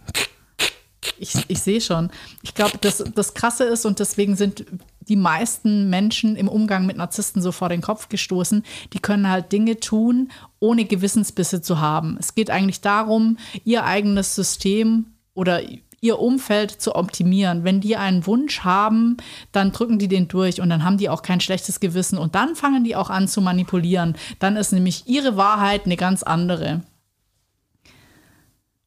[1.18, 2.10] Ich, ich sehe schon.
[2.42, 4.64] Ich glaube, das, das Krasse ist, und deswegen sind
[5.00, 9.52] die meisten Menschen im Umgang mit Narzissten so vor den Kopf gestoßen, die können halt
[9.52, 12.16] Dinge tun, ohne Gewissensbisse zu haben.
[12.18, 15.62] Es geht eigentlich darum, ihr eigenes System oder
[16.02, 17.62] ihr Umfeld zu optimieren.
[17.64, 19.16] Wenn die einen Wunsch haben,
[19.52, 22.56] dann drücken die den durch und dann haben die auch kein schlechtes Gewissen und dann
[22.56, 24.16] fangen die auch an zu manipulieren.
[24.40, 26.82] Dann ist nämlich ihre Wahrheit eine ganz andere.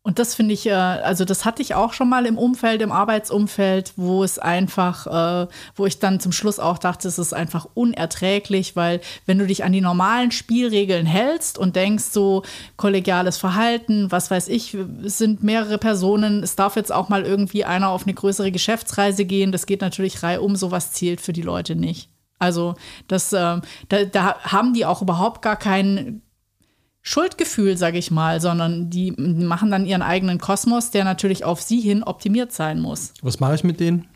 [0.06, 2.92] Und das finde ich, äh, also das hatte ich auch schon mal im Umfeld, im
[2.92, 7.68] Arbeitsumfeld, wo es einfach, äh, wo ich dann zum Schluss auch dachte, es ist einfach
[7.74, 12.44] unerträglich, weil wenn du dich an die normalen Spielregeln hältst und denkst so
[12.78, 17.66] kollegiales Verhalten, was weiß ich, es sind mehrere Personen, es darf jetzt auch mal irgendwie
[17.66, 21.76] einer auf eine größere Geschäftsreise gehen, das geht natürlich reihum, sowas zielt für die Leute
[21.76, 22.12] nicht.
[22.38, 22.76] Also
[23.08, 26.22] das, äh, da, da haben die auch überhaupt gar keinen
[27.08, 31.80] Schuldgefühl, sage ich mal, sondern die machen dann ihren eigenen Kosmos, der natürlich auf sie
[31.80, 33.14] hin optimiert sein muss.
[33.22, 34.08] Was mache ich mit denen?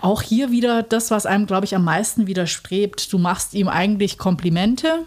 [0.00, 3.12] Auch hier wieder das, was einem, glaube ich, am meisten widerstrebt.
[3.12, 5.04] Du machst ihm eigentlich Komplimente,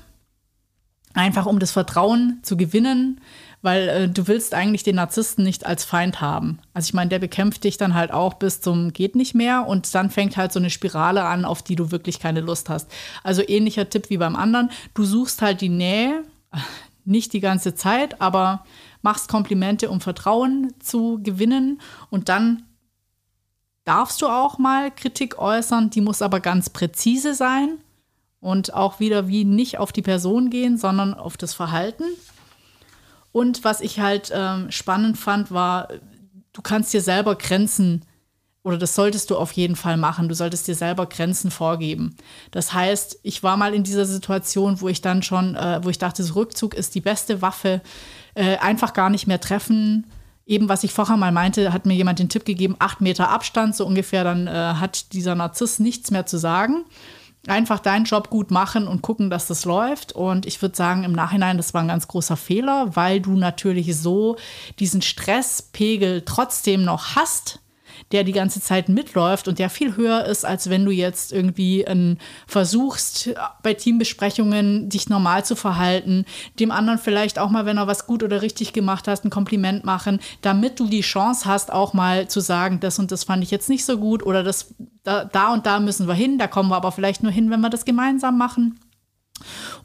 [1.13, 3.21] einfach um das Vertrauen zu gewinnen,
[3.62, 6.60] weil äh, du willst eigentlich den Narzissten nicht als Feind haben.
[6.74, 9.93] Also ich meine, der bekämpft dich dann halt auch bis zum geht nicht mehr und
[9.93, 12.89] dann fängt halt so eine Spirale an, auf die du wirklich keine Lust hast.
[13.24, 14.70] Also ähnlicher Tipp wie beim anderen.
[14.93, 16.24] Du suchst halt die Nähe,
[17.05, 18.66] nicht die ganze Zeit, aber
[19.01, 22.64] machst Komplimente, um Vertrauen zu gewinnen und dann
[23.89, 27.80] darfst du auch mal Kritik äußern, die muss aber ganz präzise sein
[28.39, 32.03] Und auch wieder wie nicht auf die Person gehen, sondern auf das Verhalten.
[33.32, 35.89] Und was ich halt ähm, spannend fand, war,
[36.53, 38.05] du kannst dir selber Grenzen
[38.63, 40.27] oder das solltest du auf jeden Fall machen.
[40.27, 42.15] Du solltest dir selber Grenzen vorgeben.
[42.51, 45.97] Das heißt, ich war mal in dieser Situation, wo ich dann schon, äh, wo ich
[45.97, 47.82] dachte, das Rückzug ist die beste Waffe,
[48.34, 50.07] äh, einfach gar nicht mehr treffen.
[50.45, 53.75] Eben, was ich vorher mal meinte, hat mir jemand den Tipp gegeben, acht Meter Abstand,
[53.75, 56.86] so ungefähr, dann äh, hat dieser Narziss nichts mehr zu sagen.
[57.47, 60.11] Einfach deinen Job gut machen und gucken, dass das läuft.
[60.11, 63.95] Und ich würde sagen, im Nachhinein, das war ein ganz großer Fehler, weil du natürlich
[63.97, 64.35] so
[64.79, 67.61] diesen Stresspegel trotzdem noch hast
[68.11, 71.81] der die ganze Zeit mitläuft und der viel höher ist, als wenn du jetzt irgendwie
[71.81, 72.17] ähm,
[72.47, 73.31] versuchst,
[73.63, 76.25] bei Teambesprechungen dich normal zu verhalten,
[76.59, 79.85] dem anderen vielleicht auch mal, wenn er was gut oder richtig gemacht hast, ein Kompliment
[79.85, 83.51] machen, damit du die Chance hast, auch mal zu sagen, das und das fand ich
[83.51, 84.73] jetzt nicht so gut oder das,
[85.03, 87.61] da, da und da müssen wir hin, da kommen wir aber vielleicht nur hin, wenn
[87.61, 88.79] wir das gemeinsam machen.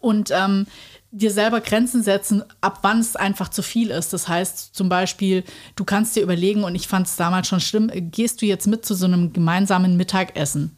[0.00, 0.66] Und ähm,
[1.14, 4.12] dir selber Grenzen setzen, ab wann es einfach zu viel ist.
[4.12, 5.44] Das heißt zum Beispiel,
[5.76, 8.84] du kannst dir überlegen, und ich fand es damals schon schlimm, gehst du jetzt mit
[8.84, 10.76] zu so einem gemeinsamen Mittagessen?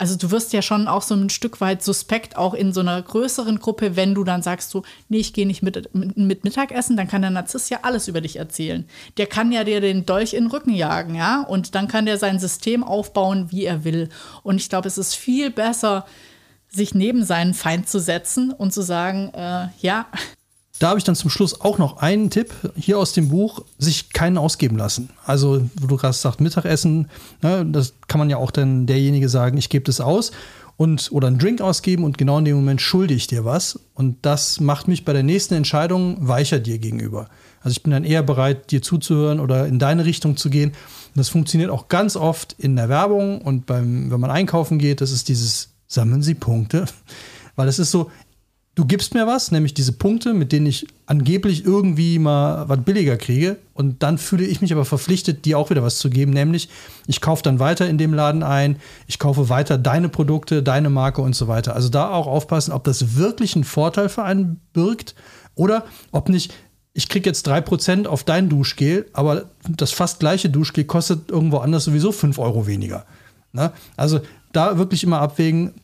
[0.00, 3.02] Also du wirst ja schon auch so ein Stück weit suspekt, auch in so einer
[3.02, 6.96] größeren Gruppe, wenn du dann sagst so, nee, ich gehe nicht mit, mit, mit, Mittagessen,
[6.96, 8.86] dann kann der Narzisst ja alles über dich erzählen.
[9.16, 12.16] Der kann ja dir den Dolch in den Rücken jagen, ja, und dann kann der
[12.16, 14.08] sein System aufbauen, wie er will.
[14.44, 16.06] Und ich glaube, es ist viel besser,
[16.78, 20.06] sich neben seinen Feind zu setzen und zu sagen, äh, ja.
[20.78, 24.10] Da habe ich dann zum Schluss auch noch einen Tipp hier aus dem Buch, sich
[24.10, 25.10] keinen ausgeben lassen.
[25.26, 27.10] Also, wo du gerade sagst, Mittagessen,
[27.42, 30.30] ne, das kann man ja auch dann derjenige sagen, ich gebe das aus
[30.78, 33.80] und oder einen Drink ausgeben und genau in dem Moment schulde ich dir was.
[33.94, 37.28] Und das macht mich bei der nächsten Entscheidung weicher dir gegenüber.
[37.60, 40.70] Also ich bin dann eher bereit, dir zuzuhören oder in deine Richtung zu gehen.
[40.70, 45.00] Und das funktioniert auch ganz oft in der Werbung und beim, wenn man einkaufen geht,
[45.00, 46.84] das ist dieses sammeln Sie Punkte.
[47.56, 48.10] Weil es ist so,
[48.76, 53.16] du gibst mir was, nämlich diese Punkte, mit denen ich angeblich irgendwie mal was billiger
[53.16, 53.56] kriege.
[53.74, 56.68] Und dann fühle ich mich aber verpflichtet, dir auch wieder was zu geben, nämlich
[57.08, 58.76] ich kaufe dann weiter in dem Laden ein,
[59.08, 61.74] ich kaufe weiter deine Produkte, deine Marke und so weiter.
[61.74, 65.16] Also da auch aufpassen, ob das wirklich einen Vorteil für einen birgt
[65.56, 66.54] oder ob nicht
[66.98, 71.84] ich kriege jetzt 3% auf dein Duschgel, aber das fast gleiche Duschgel kostet irgendwo anders
[71.84, 73.06] sowieso 5 Euro weniger.
[73.52, 73.72] Ne?
[73.96, 74.20] Also
[74.52, 75.74] da wirklich immer abwägen.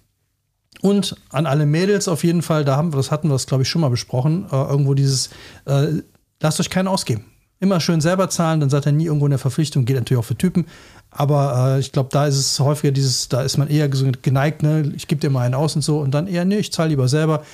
[0.81, 3.69] Und an alle Mädels auf jeden Fall, da haben wir, das hatten wir, glaube ich,
[3.69, 5.31] schon mal besprochen, äh, irgendwo dieses,
[5.65, 6.03] äh,
[6.41, 7.25] lasst euch keinen ausgeben.
[7.61, 10.27] Immer schön selber zahlen, dann seid ihr nie irgendwo in der Verpflichtung, geht natürlich auch
[10.27, 10.67] für Typen.
[11.11, 14.93] Aber äh, ich glaube, da ist es häufiger dieses, da ist man eher geneigt, ne,
[14.95, 17.09] ich gebe dir mal einen aus und so, und dann eher, nee, ich zahle lieber
[17.09, 17.45] selber.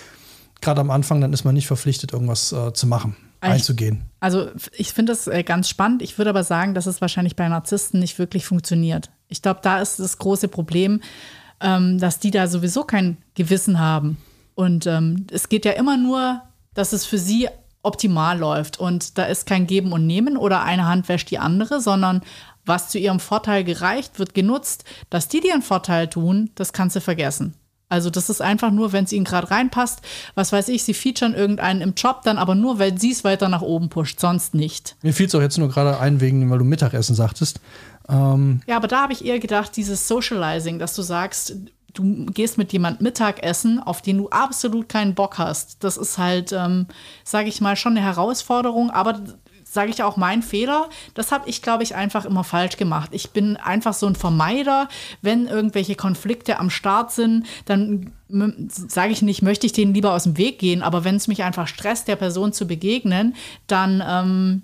[0.60, 4.02] Gerade am Anfang, dann ist man nicht verpflichtet, irgendwas äh, zu machen einzugehen.
[4.20, 6.02] Also ich finde das äh, ganz spannend.
[6.02, 9.10] Ich würde aber sagen, dass es wahrscheinlich bei Narzissten nicht wirklich funktioniert.
[9.30, 11.00] Ich glaube, da ist das große Problem,
[11.60, 14.18] ähm, dass die da sowieso kein Gewissen haben.
[14.54, 16.42] Und ähm, es geht ja immer nur,
[16.74, 17.48] dass es für sie
[17.82, 18.78] optimal läuft.
[18.78, 22.22] Und da ist kein Geben und Nehmen oder eine Hand wäscht die andere, sondern
[22.66, 24.84] was zu ihrem Vorteil gereicht, wird genutzt.
[25.08, 27.54] Dass die dir einen Vorteil tun, das kannst du vergessen.
[27.90, 30.00] Also das ist einfach nur, wenn es ihnen gerade reinpasst.
[30.36, 33.48] Was weiß ich, sie featuren irgendeinen im Job, dann aber nur, weil sie es weiter
[33.48, 34.94] nach oben pusht, sonst nicht.
[35.02, 37.60] Mir fiel es auch jetzt nur gerade ein, wegen, weil du Mittagessen sagtest.
[38.10, 41.56] Ähm ja, aber da habe ich eher gedacht, dieses Socializing, dass du sagst,
[41.94, 45.82] du gehst mit jemand Mittagessen, auf den du absolut keinen Bock hast.
[45.82, 46.86] Das ist halt, ähm,
[47.24, 49.20] sage ich mal, schon eine Herausforderung, aber
[49.64, 50.88] sage ich auch mein Fehler.
[51.14, 53.10] Das habe ich, glaube ich, einfach immer falsch gemacht.
[53.12, 54.88] Ich bin einfach so ein Vermeider.
[55.22, 58.12] Wenn irgendwelche Konflikte am Start sind, dann
[58.68, 60.82] sage ich nicht, möchte ich denen lieber aus dem Weg gehen.
[60.82, 63.36] Aber wenn es mich einfach stresst, der Person zu begegnen,
[63.68, 64.62] dann ähm,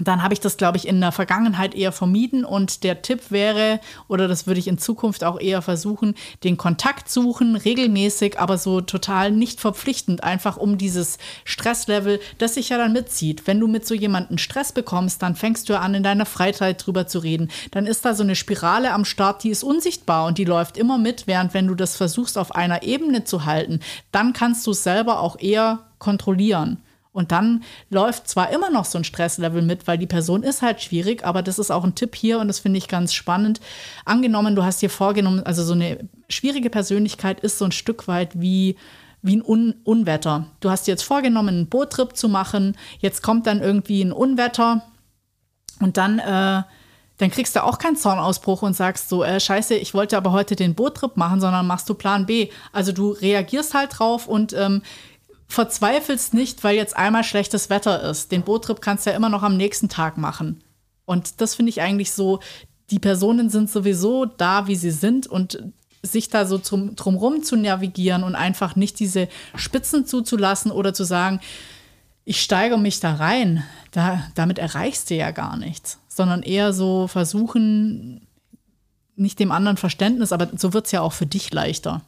[0.00, 2.44] dann habe ich das, glaube ich, in der Vergangenheit eher vermieden.
[2.44, 7.10] Und der Tipp wäre, oder das würde ich in Zukunft auch eher versuchen, den Kontakt
[7.10, 12.92] suchen, regelmäßig, aber so total nicht verpflichtend, einfach um dieses Stresslevel, das sich ja dann
[12.92, 13.46] mitzieht.
[13.46, 17.06] Wenn du mit so jemandem Stress bekommst, dann fängst du an, in deiner Freizeit drüber
[17.06, 17.50] zu reden.
[17.70, 20.98] Dann ist da so eine Spirale am Start, die ist unsichtbar und die läuft immer
[20.98, 23.80] mit, während wenn du das versuchst, auf einer Ebene zu halten,
[24.12, 26.78] dann kannst du es selber auch eher kontrollieren.
[27.12, 30.82] Und dann läuft zwar immer noch so ein Stresslevel mit, weil die Person ist halt
[30.82, 33.60] schwierig, aber das ist auch ein Tipp hier und das finde ich ganz spannend.
[34.04, 38.40] Angenommen, du hast dir vorgenommen, also so eine schwierige Persönlichkeit ist so ein Stück weit
[38.40, 38.76] wie
[39.20, 40.46] wie ein Un Unwetter.
[40.60, 44.82] Du hast dir jetzt vorgenommen, einen Boottrip zu machen, jetzt kommt dann irgendwie ein Unwetter
[45.80, 46.62] und dann äh,
[47.18, 50.54] dann kriegst du auch keinen Zornausbruch und sagst so, äh, scheiße, ich wollte aber heute
[50.54, 52.48] den Boottrip machen, sondern machst du Plan B.
[52.72, 54.82] Also du reagierst halt drauf und ähm,
[55.48, 58.30] verzweifelst nicht, weil jetzt einmal schlechtes Wetter ist.
[58.30, 60.62] Den Boottrip kannst du ja immer noch am nächsten Tag machen.
[61.04, 62.40] Und das finde ich eigentlich so,
[62.90, 65.62] die Personen sind sowieso da, wie sie sind und
[66.02, 71.04] sich da so zum, drumrum zu navigieren und einfach nicht diese Spitzen zuzulassen oder zu
[71.04, 71.40] sagen,
[72.24, 77.08] ich steigere mich da rein, da, damit erreichst du ja gar nichts, sondern eher so
[77.08, 78.26] versuchen,
[79.16, 82.02] nicht dem anderen Verständnis, aber so wird es ja auch für dich leichter.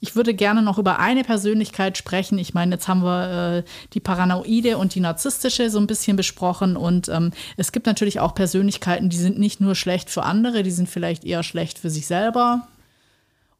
[0.00, 2.38] Ich würde gerne noch über eine Persönlichkeit sprechen.
[2.38, 3.62] Ich meine, jetzt haben wir äh,
[3.92, 6.76] die Paranoide und die narzisstische so ein bisschen besprochen.
[6.76, 10.70] Und ähm, es gibt natürlich auch Persönlichkeiten, die sind nicht nur schlecht für andere, die
[10.70, 12.66] sind vielleicht eher schlecht für sich selber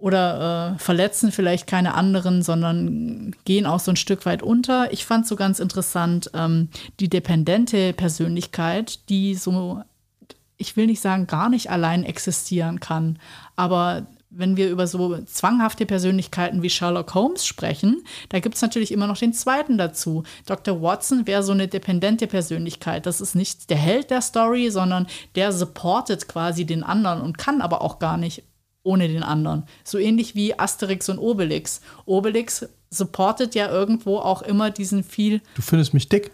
[0.05, 4.93] oder äh, verletzen vielleicht keine anderen, sondern gehen auch so ein Stück weit unter.
[4.93, 6.69] Ich fand so ganz interessant ähm,
[7.01, 9.83] die dependente Persönlichkeit, die so,
[10.59, 13.19] ich will nicht sagen, gar nicht allein existieren kann,
[13.57, 14.07] aber
[14.37, 19.07] wenn wir über so zwanghafte Persönlichkeiten wie Sherlock Holmes sprechen, da gibt es natürlich immer
[19.07, 20.24] noch den zweiten dazu.
[20.47, 20.82] Dr.
[20.82, 23.07] Watson wäre so eine dependente Persönlichkeit.
[23.07, 27.61] Das ist nicht der Held der Story, sondern der supportet quasi den anderen und kann
[27.61, 28.43] aber auch gar nicht
[28.82, 29.64] ohne den anderen.
[29.82, 31.80] So ähnlich wie Asterix und Obelix.
[32.05, 35.41] Obelix supportet ja irgendwo auch immer diesen viel.
[35.55, 36.30] Du findest mich dick?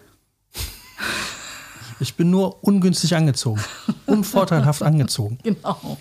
[1.99, 3.61] Ich bin nur ungünstig angezogen.
[4.07, 5.37] Unvorteilhaft angezogen.
[5.43, 5.97] Genau.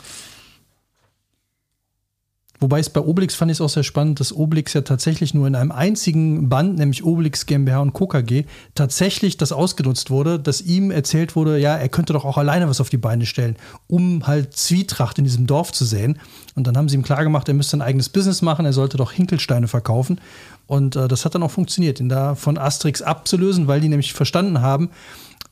[2.61, 5.47] Wobei es bei Obelix fand ich es auch sehr spannend, dass Obelix ja tatsächlich nur
[5.47, 8.07] in einem einzigen Band, nämlich Obelix GmbH und Co.
[8.07, 8.45] KG,
[8.75, 12.83] tatsächlich das ausgenutzt wurde, dass ihm erzählt wurde, ja, er könnte doch auch alleine was
[12.83, 13.57] auf die Beine stellen,
[13.87, 16.19] um halt Zwietracht in diesem Dorf zu sehen.
[16.55, 19.13] Und dann haben sie ihm klargemacht, er müsste ein eigenes Business machen, er sollte doch
[19.13, 20.21] Hinkelsteine verkaufen.
[20.67, 24.13] Und äh, das hat dann auch funktioniert, ihn da von Asterix abzulösen, weil die nämlich
[24.13, 24.91] verstanden haben,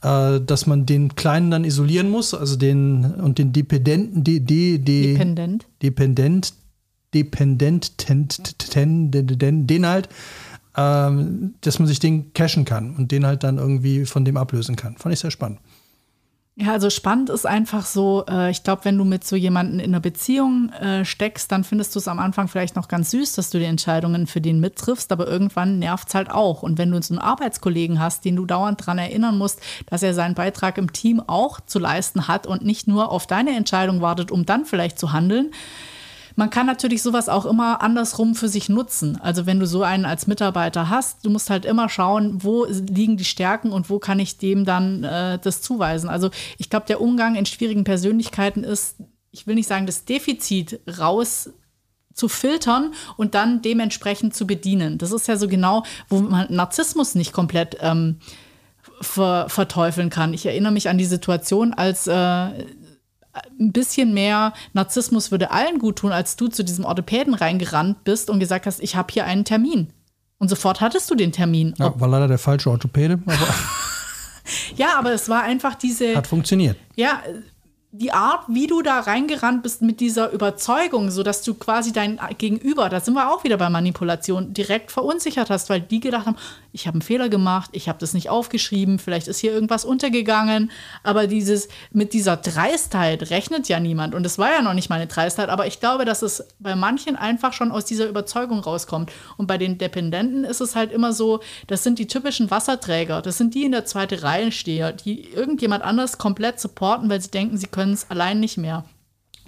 [0.02, 4.78] äh, dass man den Kleinen dann isolieren muss, also den und den Dependenten, de, de,
[4.78, 5.66] de, Dependent.
[5.82, 6.52] Dependent,
[7.14, 10.08] Dependent, den halt,
[10.76, 14.76] ähm, dass man sich den cashen kann und den halt dann irgendwie von dem ablösen
[14.76, 14.96] kann.
[14.96, 15.60] Fand ich sehr spannend.
[16.60, 19.92] Ja, also spannend ist einfach so, äh, ich glaube, wenn du mit so jemandem in
[19.92, 23.50] einer Beziehung äh, steckst, dann findest du es am Anfang vielleicht noch ganz süß, dass
[23.50, 26.64] du die Entscheidungen für den mittriffst, aber irgendwann nervt es halt auch.
[26.64, 30.14] Und wenn du so einen Arbeitskollegen hast, den du dauernd daran erinnern musst, dass er
[30.14, 34.32] seinen Beitrag im Team auch zu leisten hat und nicht nur auf deine Entscheidung wartet,
[34.32, 35.52] um dann vielleicht zu handeln,
[36.38, 39.20] man kann natürlich sowas auch immer andersrum für sich nutzen.
[39.20, 43.16] Also wenn du so einen als Mitarbeiter hast, du musst halt immer schauen, wo liegen
[43.16, 46.08] die Stärken und wo kann ich dem dann äh, das zuweisen.
[46.08, 48.98] Also ich glaube, der Umgang in schwierigen Persönlichkeiten ist,
[49.32, 51.50] ich will nicht sagen, das Defizit raus
[52.14, 54.96] zu filtern und dann dementsprechend zu bedienen.
[54.96, 58.20] Das ist ja so genau, wo man Narzissmus nicht komplett ähm,
[59.00, 60.34] ver verteufeln kann.
[60.34, 62.48] Ich erinnere mich an die Situation, als äh,
[63.32, 68.30] ein bisschen mehr Narzissmus würde allen gut tun, als du zu diesem Orthopäden reingerannt bist
[68.30, 69.92] und gesagt hast, ich habe hier einen Termin.
[70.38, 71.74] Und sofort hattest du den Termin.
[71.78, 73.20] Ja, war leider der falsche Orthopäde.
[73.26, 73.36] Aber
[74.76, 76.16] ja, aber es war einfach diese.
[76.16, 76.76] Hat funktioniert.
[76.96, 77.22] Ja,
[77.90, 82.20] die Art, wie du da reingerannt bist mit dieser Überzeugung, so dass du quasi dein
[82.36, 86.36] Gegenüber, da sind wir auch wieder bei Manipulation, direkt verunsichert hast, weil die gedacht haben,
[86.72, 90.70] ich habe einen Fehler gemacht, ich habe das nicht aufgeschrieben, vielleicht ist hier irgendwas untergegangen,
[91.02, 94.14] aber dieses mit dieser Dreistheit rechnet ja niemand.
[94.14, 97.16] Und es war ja noch nicht meine Dreistheit, aber ich glaube, dass es bei manchen
[97.16, 99.10] einfach schon aus dieser Überzeugung rauskommt.
[99.38, 103.38] Und bei den Dependenten ist es halt immer so, das sind die typischen Wasserträger, das
[103.38, 107.56] sind die in der zweiten Reihe steher, die irgendjemand anders komplett supporten, weil sie denken,
[107.56, 108.84] sie können können es allein nicht mehr.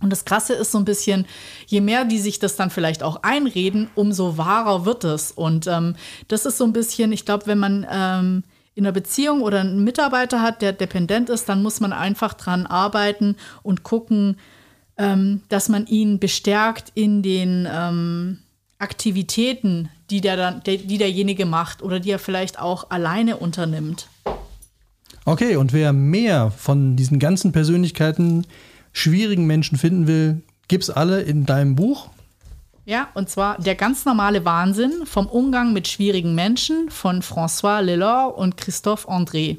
[0.01, 1.27] Und das Krasse ist so ein bisschen,
[1.67, 5.33] je mehr die sich das dann vielleicht auch einreden, umso wahrer wird es.
[5.33, 5.97] Und ähm,
[6.29, 9.83] das ist so ein bisschen, ich glaube, wenn man ähm, in einer Beziehung oder einen
[9.83, 14.37] Mitarbeiter hat, der dependent ist, dann muss man einfach dran arbeiten und gucken,
[14.97, 18.39] ähm, dass man ihn bestärkt in den ähm,
[18.79, 24.09] Aktivitäten, die, der dann, der, die derjenige macht oder die er vielleicht auch alleine unternimmt.
[25.25, 28.47] Okay, und wer mehr von diesen ganzen Persönlichkeiten,
[28.93, 32.09] schwierigen Menschen finden will, gibt's alle in deinem Buch.
[32.87, 38.35] Ja, und zwar Der ganz normale Wahnsinn vom Umgang mit schwierigen Menschen von François Lelore
[38.35, 39.59] und Christophe André.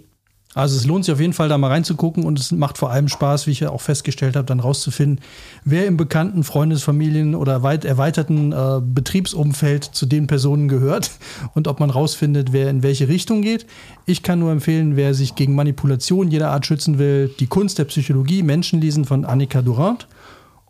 [0.53, 3.07] Also es lohnt sich auf jeden Fall da mal reinzugucken und es macht vor allem
[3.07, 5.23] Spaß, wie ich ja auch festgestellt habe, dann rauszufinden,
[5.63, 11.11] wer im bekannten Freundesfamilien oder weit erweiterten äh, Betriebsumfeld zu den Personen gehört
[11.53, 13.65] und ob man rausfindet, wer in welche Richtung geht.
[14.05, 17.85] Ich kann nur empfehlen, wer sich gegen Manipulation jeder Art schützen will, die Kunst der
[17.85, 20.07] Psychologie, Menschen lesen von Annika Durant.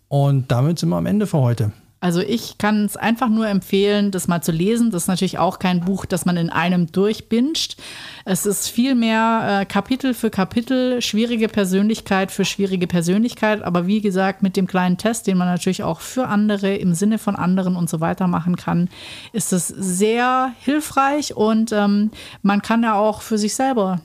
[0.10, 1.72] Und damit sind wir am Ende für heute.
[2.02, 4.90] Also ich kann es einfach nur empfehlen, das mal zu lesen.
[4.90, 7.78] Das ist natürlich auch kein Buch, das man in einem durchbinscht.
[8.26, 13.62] Es ist vielmehr äh, Kapitel für Kapitel, schwierige Persönlichkeit für schwierige Persönlichkeit.
[13.62, 17.20] Aber wie gesagt, mit dem kleinen Test, den man natürlich auch für andere im Sinne
[17.20, 18.90] von anderen und so weiter machen kann,
[19.32, 22.10] ist es sehr hilfreich und ähm,
[22.42, 24.02] man kann ja auch für sich selber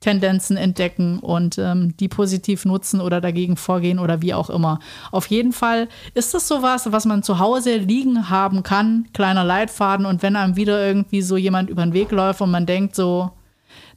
[0.00, 4.78] Tendenzen entdecken und ähm, die positiv nutzen oder dagegen vorgehen oder wie auch immer.
[5.10, 10.06] Auf jeden Fall ist das sowas, was man zu Hause liegen haben kann, kleiner Leitfaden
[10.06, 13.32] und wenn einem wieder irgendwie so jemand über den Weg läuft und man denkt so,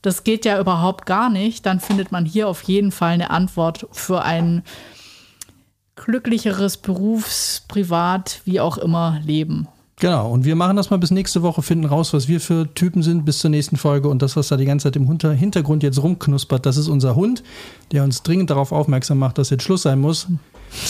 [0.02, 3.88] das geht ja überhaupt gar nicht, dann findet man hier auf jeden Fall eine Antwort
[3.92, 4.64] für ein
[5.96, 9.68] glücklicheres Berufs-, Privat-, wie auch immer Leben.
[10.02, 13.04] Genau, und wir machen das mal bis nächste Woche, finden raus, was wir für Typen
[13.04, 14.08] sind bis zur nächsten Folge.
[14.08, 17.44] Und das, was da die ganze Zeit im Hintergrund jetzt rumknuspert, das ist unser Hund,
[17.92, 20.26] der uns dringend darauf aufmerksam macht, dass jetzt Schluss sein muss.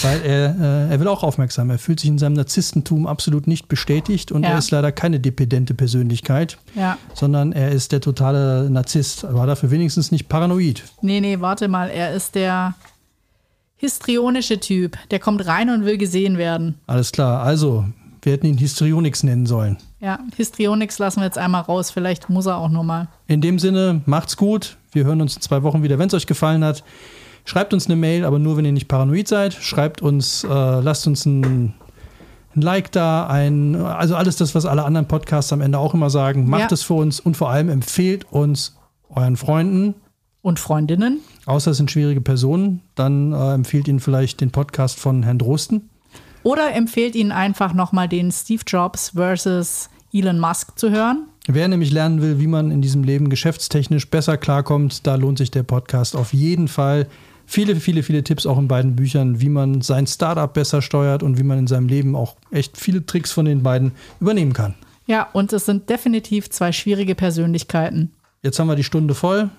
[0.02, 1.70] Weil er, äh, er will auch aufmerksam.
[1.72, 4.52] Er fühlt sich in seinem Narzisstentum absolut nicht bestätigt und ja.
[4.52, 6.98] er ist leider keine dependente Persönlichkeit, ja.
[7.14, 9.24] sondern er ist der totale Narzisst.
[9.24, 10.84] War dafür wenigstens nicht paranoid.
[11.02, 11.90] Nee, nee, warte mal.
[11.90, 12.76] Er ist der
[13.76, 14.98] histrionische Typ.
[15.10, 16.76] Der kommt rein und will gesehen werden.
[16.88, 17.44] Alles klar.
[17.44, 17.84] Also,
[18.22, 19.78] wir hätten ihn Histrionix nennen sollen.
[20.00, 21.92] Ja, Histrionix lassen wir jetzt einmal raus.
[21.92, 23.08] Vielleicht muss er auch nur mal.
[23.28, 24.78] In dem Sinne, macht's gut.
[24.92, 25.98] Wir hören uns in zwei Wochen wieder.
[25.98, 26.84] Wenn es euch gefallen hat,
[27.46, 29.54] schreibt uns eine Mail, aber nur, wenn ihr nicht paranoid seid.
[29.54, 31.74] Schreibt uns, äh, lasst uns ein,
[32.56, 36.10] ein, Like da, ein, also alles das, was alle anderen Podcasts am Ende auch immer
[36.10, 36.50] sagen.
[36.50, 38.76] Macht es für uns und vor allem empfehlt uns
[39.10, 39.96] euren Freunden.
[40.44, 41.20] Und Freundinnen.
[41.46, 45.91] Außer es sind schwierige Personen, dann äh, empfiehlt ihnen vielleicht den Podcast von Herrn Drosten.
[46.44, 51.28] Oder empfehlt Ihnen einfach nochmal den Steve Jobs versus Elon Musk zu hören.
[51.48, 55.52] Wer nämlich lernen will, wie man in diesem Leben geschäftstechnisch besser klarkommt, da lohnt sich
[55.52, 57.08] der Podcast auf jeden Fall.
[57.46, 61.38] Viele, viele, viele Tipps auch in beiden Büchern, wie man sein Startup besser steuert und
[61.38, 64.76] wie man in seinem Leben auch echt viele Tricks von den beiden übernehmen kann.
[65.06, 68.14] Ja, und es sind definitiv zwei schwierige Persönlichkeiten.
[68.44, 69.50] Jetzt haben wir die Stunde voll.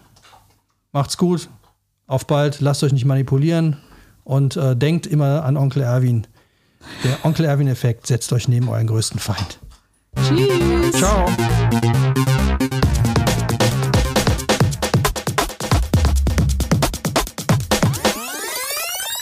[0.93, 1.49] Macht's gut.
[2.07, 2.61] Auf bald.
[2.61, 3.77] Lasst euch nicht manipulieren.
[4.25, 6.27] Und äh, denkt immer an Onkel Erwin.
[7.05, 9.59] Der Onkel Erwin-Effekt setzt euch neben euren größten Feind.
[10.17, 10.93] Tschüss.
[10.93, 11.27] Ciao.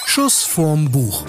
[0.06, 1.24] Schuss vorm Buch.